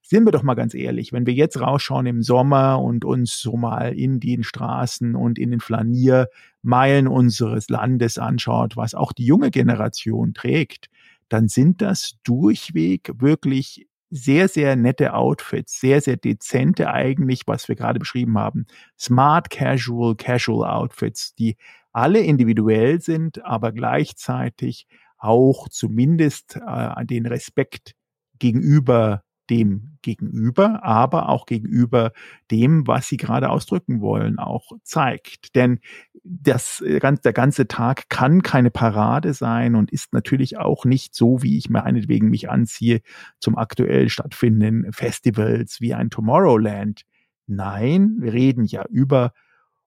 sind 0.00 0.24
wir 0.24 0.30
doch 0.30 0.44
mal 0.44 0.54
ganz 0.54 0.74
ehrlich, 0.74 1.12
wenn 1.12 1.26
wir 1.26 1.34
jetzt 1.34 1.60
rausschauen 1.60 2.06
im 2.06 2.22
Sommer 2.22 2.80
und 2.80 3.04
uns 3.04 3.40
so 3.40 3.56
mal 3.56 3.98
in 3.98 4.20
den 4.20 4.44
Straßen 4.44 5.16
und 5.16 5.40
in 5.40 5.50
den 5.50 5.58
Flaniermeilen 5.58 7.08
unseres 7.08 7.68
Landes 7.68 8.16
anschaut, 8.16 8.76
was 8.76 8.94
auch 8.94 9.12
die 9.12 9.26
junge 9.26 9.50
Generation 9.50 10.34
trägt, 10.34 10.88
dann 11.28 11.48
sind 11.48 11.82
das 11.82 12.16
durchweg 12.24 13.10
wirklich 13.16 13.86
sehr, 14.10 14.48
sehr 14.48 14.76
nette 14.76 15.14
Outfits, 15.14 15.80
sehr, 15.80 16.00
sehr 16.00 16.16
dezente 16.16 16.90
eigentlich, 16.90 17.42
was 17.46 17.68
wir 17.68 17.74
gerade 17.74 17.98
beschrieben 17.98 18.38
haben. 18.38 18.66
Smart 18.98 19.50
Casual, 19.50 20.14
Casual 20.14 20.68
Outfits, 20.68 21.34
die 21.34 21.56
alle 21.92 22.20
individuell 22.20 23.00
sind, 23.00 23.44
aber 23.44 23.72
gleichzeitig 23.72 24.86
auch 25.18 25.68
zumindest 25.68 26.56
äh, 26.56 27.04
den 27.06 27.26
Respekt 27.26 27.94
gegenüber 28.38 29.22
dem 29.50 29.98
Gegenüber, 30.02 30.82
aber 30.84 31.28
auch 31.28 31.46
gegenüber 31.46 32.12
dem, 32.50 32.86
was 32.86 33.08
sie 33.08 33.16
gerade 33.16 33.50
ausdrücken 33.50 34.00
wollen, 34.00 34.38
auch 34.38 34.72
zeigt. 34.82 35.54
Denn 35.54 35.80
das, 36.24 36.80
äh, 36.80 36.98
der 37.00 37.32
ganze 37.32 37.68
Tag 37.68 38.08
kann 38.08 38.42
keine 38.42 38.70
Parade 38.70 39.34
sein 39.34 39.74
und 39.74 39.90
ist 39.90 40.12
natürlich 40.12 40.58
auch 40.58 40.84
nicht 40.84 41.14
so, 41.14 41.42
wie 41.42 41.58
ich 41.58 41.70
meinetwegen 41.70 42.28
mich 42.28 42.50
anziehe 42.50 43.00
zum 43.40 43.56
aktuell 43.56 44.08
stattfindenden 44.08 44.92
Festivals 44.92 45.80
wie 45.80 45.94
ein 45.94 46.10
Tomorrowland. 46.10 47.02
Nein, 47.46 48.16
wir 48.18 48.32
reden 48.32 48.64
ja 48.64 48.84
über 48.88 49.32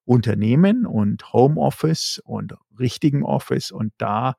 Unternehmen 0.06 0.86
und 0.86 1.34
Homeoffice 1.34 2.22
und 2.24 2.56
richtigen 2.80 3.24
Office 3.24 3.72
und 3.72 3.94
da 3.98 4.36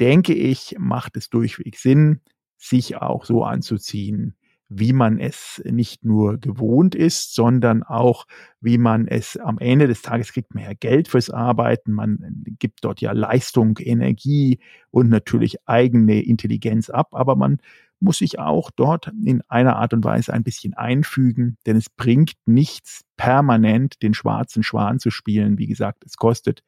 denke 0.00 0.32
ich, 0.32 0.76
macht 0.78 1.16
es 1.16 1.28
durchweg 1.28 1.76
Sinn, 1.76 2.20
sich 2.56 2.96
auch 2.96 3.24
so 3.24 3.44
anzuziehen, 3.44 4.36
wie 4.74 4.92
man 4.92 5.18
es 5.18 5.62
nicht 5.64 6.04
nur 6.04 6.38
gewohnt 6.38 6.94
ist, 6.94 7.34
sondern 7.34 7.82
auch, 7.82 8.26
wie 8.60 8.78
man 8.78 9.06
es 9.06 9.36
am 9.36 9.58
Ende 9.58 9.86
des 9.88 10.02
Tages 10.02 10.32
kriegt 10.32 10.54
ja 10.54 10.72
Geld 10.74 11.08
fürs 11.08 11.30
Arbeiten, 11.30 11.92
man 11.92 12.44
gibt 12.58 12.84
dort 12.84 13.00
ja 13.00 13.12
Leistung, 13.12 13.78
Energie 13.78 14.60
und 14.90 15.08
natürlich 15.08 15.56
eigene 15.66 16.22
Intelligenz 16.22 16.90
ab, 16.90 17.08
aber 17.12 17.36
man 17.36 17.58
muss 18.00 18.18
sich 18.18 18.38
auch 18.38 18.70
dort 18.70 19.12
in 19.24 19.42
einer 19.48 19.76
Art 19.76 19.94
und 19.94 20.04
Weise 20.04 20.32
ein 20.32 20.42
bisschen 20.42 20.74
einfügen, 20.74 21.56
denn 21.66 21.76
es 21.76 21.88
bringt 21.88 22.32
nichts, 22.46 23.02
permanent 23.16 24.02
den 24.02 24.12
schwarzen 24.12 24.62
Schwan 24.62 24.98
zu 24.98 25.10
spielen. 25.10 25.58
Wie 25.58 25.68
gesagt, 25.68 26.04
es 26.04 26.16
kostet 26.16 26.62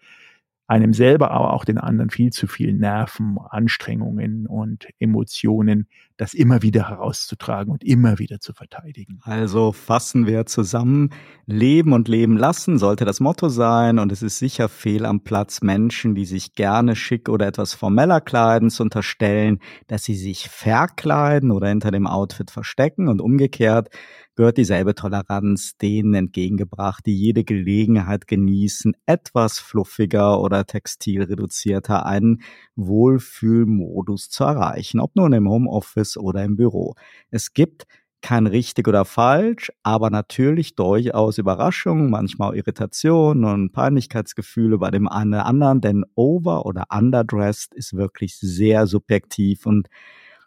einem 0.67 0.95
selber, 0.95 1.31
aber 1.31 1.53
auch 1.53 1.65
den 1.65 1.79
anderen 1.79 2.11
viel 2.11 2.33
zu 2.33 2.47
viel 2.47 2.73
Nerven, 2.73 3.39
Anstrengungen 3.51 4.47
und 4.47 4.87
Emotionen, 4.99 5.89
das 6.17 6.33
immer 6.33 6.63
wieder 6.63 6.89
herauszutragen 6.89 7.73
und 7.73 7.83
immer 7.83 8.19
wieder 8.19 8.39
zu 8.39 8.53
verteidigen. 8.53 9.19
Also 9.23 9.73
fassen 9.73 10.27
wir 10.27 10.47
zusammen, 10.47 11.11
Leben 11.47 11.93
und 11.93 12.09
Leben 12.09 12.37
lassen 12.37 12.79
sollte 12.79 13.05
das 13.05 13.21
Motto 13.21 13.49
sein 13.49 13.99
und 13.99 14.13
es 14.13 14.23
ist 14.23 14.39
sicher 14.39 14.69
fehl 14.69 15.07
am 15.07 15.25
Platz, 15.25 15.61
Menschen, 15.61 16.15
die 16.15 16.25
sich 16.25 16.55
gerne 16.55 16.95
schick 16.95 17.29
oder 17.29 17.47
etwas 17.47 17.75
formeller 17.75 18.21
kleiden, 18.21 18.71
zu 18.71 18.83
unterstellen, 18.83 19.59
dass 19.89 20.05
sie 20.05 20.15
sich 20.15 20.49
verkleiden 20.49 21.51
oder 21.51 21.69
hinter 21.69 21.91
dem 21.91 22.07
Outfit 22.07 22.51
verstecken. 22.51 23.09
Und 23.09 23.21
umgekehrt 23.21 23.89
gehört 24.37 24.57
dieselbe 24.57 24.95
Toleranz 24.95 25.77
denen 25.77 26.15
entgegengebracht, 26.15 27.07
die 27.07 27.17
jede 27.17 27.45
Gelegenheit 27.45 28.27
genießen, 28.27 28.95
etwas 29.07 29.59
fluffiger 29.59 30.41
oder 30.41 30.67
textilreduzierter 30.67 32.05
einen 32.07 32.43
Wohlfühlmodus 32.75 34.29
zu 34.31 34.45
erreichen, 34.45 35.01
ob 35.01 35.15
nun 35.15 35.33
im 35.33 35.47
Homeoffice 36.05 36.17
oder 36.17 36.45
im 36.45 36.57
Büro. 36.57 36.95
Es 37.31 37.53
gibt 37.53 37.87
kein 38.23 38.47
richtig 38.47 38.89
oder 38.89 39.05
falsch, 39.05 39.71
aber 39.83 40.09
natürlich 40.09 40.77
durchaus 40.77 41.37
Überraschungen, 41.37 42.09
manchmal 42.09 42.57
Irritationen 42.57 43.45
und 43.45 43.73
Peinlichkeitsgefühle 43.73 44.79
bei 44.79 44.91
dem 44.91 45.09
einen 45.09 45.35
oder 45.35 45.47
anderen, 45.47 45.83
denn 45.83 46.05
over 46.15 46.65
oder 46.65 46.85
underdressed 46.91 47.75
ist 47.75 47.95
wirklich 47.95 48.39
sehr 48.39 48.87
subjektiv 48.87 49.67
und 49.67 49.89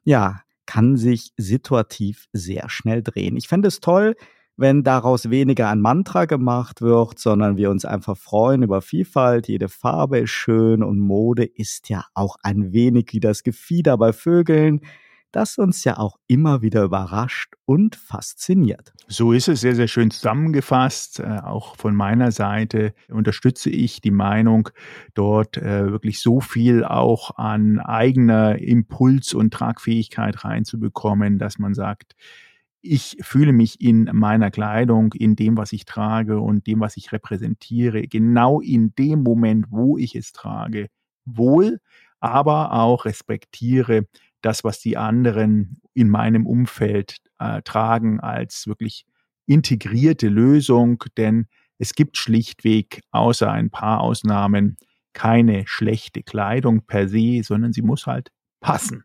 ja, 0.06 0.42
kann 0.66 0.98
sich 0.98 1.32
situativ 1.38 2.28
sehr 2.34 2.68
schnell 2.68 3.04
drehen. 3.04 3.38
Ich 3.38 3.48
fände 3.48 3.68
es 3.68 3.80
toll, 3.80 4.16
wenn 4.58 4.84
daraus 4.84 5.30
weniger 5.30 5.70
ein 5.70 5.80
Mantra 5.80 6.26
gemacht 6.26 6.82
wird, 6.82 7.20
sondern 7.20 7.58
wir 7.58 7.70
uns 7.70 7.86
einfach 7.86 8.18
freuen 8.18 8.64
über 8.64 8.82
Vielfalt. 8.82 9.48
Jede 9.48 9.70
Farbe 9.70 10.18
ist 10.18 10.32
schön 10.32 10.82
und 10.82 10.98
Mode 10.98 11.46
ist 11.46 11.90
ja 11.90 12.06
auch 12.16 12.38
ein 12.42 12.74
wenig 12.74 13.10
wie 13.12 13.20
das 13.20 13.44
Gefieder 13.44 13.98
bei 13.98 14.14
Vögeln 14.14 14.82
das 15.38 15.60
uns 15.60 15.84
ja 15.84 16.00
auch 16.00 16.18
immer 16.26 16.64
wieder 16.64 16.82
überrascht 16.82 17.54
und 17.66 17.96
fasziniert. 17.96 18.92
So 19.08 19.34
ist 19.34 19.48
es 19.48 19.62
sehr, 19.62 19.76
sehr 19.76 19.88
schön 19.88 20.10
zusammengefasst. 20.10 21.20
Äh, 21.20 21.42
auch 21.44 21.76
von 21.76 21.96
meiner 21.96 22.32
Seite 22.32 22.96
unterstütze 23.08 23.70
ich 23.70 24.02
die 24.02 24.10
Meinung, 24.10 24.70
dort 25.14 25.58
äh, 25.58 25.92
wirklich 25.92 26.22
so 26.22 26.40
viel 26.40 26.84
auch 26.84 27.38
an 27.38 27.80
eigener 27.80 28.58
Impuls 28.58 29.36
und 29.36 29.54
Tragfähigkeit 29.54 30.44
reinzubekommen, 30.44 31.38
dass 31.38 31.60
man 31.60 31.76
sagt, 31.76 32.16
ich 32.82 33.18
fühle 33.22 33.54
mich 33.54 33.80
in 33.80 34.10
meiner 34.14 34.50
Kleidung, 34.50 35.14
in 35.14 35.36
dem, 35.36 35.56
was 35.56 35.72
ich 35.72 35.86
trage 35.86 36.40
und 36.40 36.66
dem, 36.66 36.80
was 36.80 36.98
ich 36.98 37.12
repräsentiere, 37.12 38.08
genau 38.08 38.60
in 38.60 38.96
dem 38.96 39.22
Moment, 39.22 39.68
wo 39.70 40.00
ich 40.00 40.16
es 40.16 40.32
trage, 40.32 40.88
wohl, 41.26 41.80
aber 42.20 42.74
auch 42.74 43.06
respektiere 43.06 44.08
das, 44.42 44.64
was 44.64 44.80
die 44.80 44.98
anderen 44.98 45.82
in 45.94 46.10
meinem 46.10 46.46
Umfeld 46.46 47.18
äh, 47.40 47.62
tragen, 47.62 48.20
als 48.20 48.68
wirklich 48.68 49.06
integrierte 49.46 50.28
Lösung, 50.28 51.04
denn 51.18 51.48
es 51.80 51.94
gibt 51.94 52.18
schlichtweg 52.18 53.02
außer 53.12 53.52
ein 53.52 53.70
paar 53.70 54.02
Ausnahmen 54.02 54.78
keine 55.14 55.64
schlechte 55.66 56.22
Kleidung 56.22 56.86
per 56.86 57.08
se, 57.08 57.42
sondern 57.44 57.74
sie 57.74 57.82
muss 57.82 58.06
halt 58.06 58.32
passen. 58.60 59.04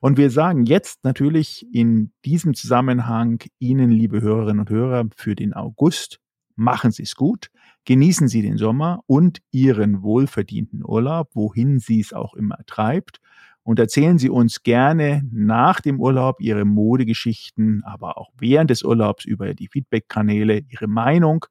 Und 0.00 0.16
wir 0.16 0.30
sagen 0.30 0.64
jetzt 0.64 1.04
natürlich 1.04 1.66
in 1.72 2.12
diesem 2.24 2.54
Zusammenhang 2.54 3.42
Ihnen, 3.58 3.90
liebe 3.90 4.20
Hörerinnen 4.20 4.60
und 4.60 4.70
Hörer, 4.70 5.08
für 5.14 5.34
den 5.34 5.52
August, 5.52 6.18
machen 6.54 6.92
Sie 6.92 7.02
es 7.02 7.14
gut, 7.14 7.48
genießen 7.84 8.28
Sie 8.28 8.42
den 8.42 8.56
Sommer 8.56 9.02
und 9.06 9.40
Ihren 9.50 10.02
wohlverdienten 10.02 10.84
Urlaub, 10.84 11.30
wohin 11.34 11.78
Sie 11.78 12.00
es 12.00 12.12
auch 12.12 12.34
immer 12.34 12.58
treibt 12.66 13.20
und 13.64 13.78
erzählen 13.78 14.18
Sie 14.18 14.28
uns 14.28 14.62
gerne 14.62 15.22
nach 15.30 15.80
dem 15.80 16.00
Urlaub 16.00 16.40
Ihre 16.40 16.64
Modegeschichten, 16.64 17.82
aber 17.84 18.18
auch 18.18 18.30
während 18.38 18.70
des 18.70 18.82
Urlaubs 18.82 19.24
über 19.24 19.54
die 19.54 19.68
Feedback-Kanäle 19.68 20.62
Ihre 20.68 20.88
Meinung. 20.88 21.46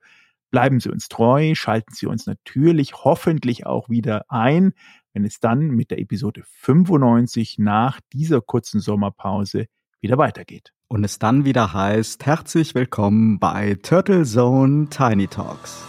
Bleiben 0.50 0.80
Sie 0.82 0.90
uns 0.90 1.08
treu, 1.08 1.56
schalten 1.56 1.94
Sie 1.94 2.08
uns 2.08 2.26
natürlich 2.26 2.94
hoffentlich 3.06 3.66
auch 3.66 3.90
wieder 3.90 4.26
ein, 4.30 4.74
wenn 5.14 5.24
es 5.24 5.40
dann 5.40 5.70
mit 5.70 5.92
der 5.92 6.00
Episode 6.00 6.44
95 6.46 7.58
nach 7.60 8.02
dieser 8.12 8.42
kurzen 8.42 8.82
Sommerpause 8.82 9.68
wieder 10.02 10.18
weitergeht. 10.18 10.74
Und 10.90 11.06
es 11.06 11.20
dann 11.20 11.46
wieder 11.46 11.72
heißt, 11.74 12.26
herzlich 12.26 12.76
willkommen 12.76 13.40
bei 13.40 13.76
Turtle 13.76 14.26
Zone 14.26 14.90
Tiny 14.90 15.28
Talks. 15.28 15.86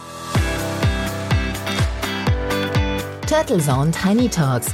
Turtle 3.27 3.59
Zone 3.59 3.91
Tiny 3.91 4.29
Talks 4.29 4.73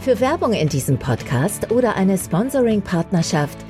Für 0.00 0.18
Werbung 0.18 0.54
in 0.54 0.68
diesem 0.68 0.98
Podcast 0.98 1.70
oder 1.70 1.94
eine 1.94 2.18
Sponsoring-Partnerschaft 2.18 3.69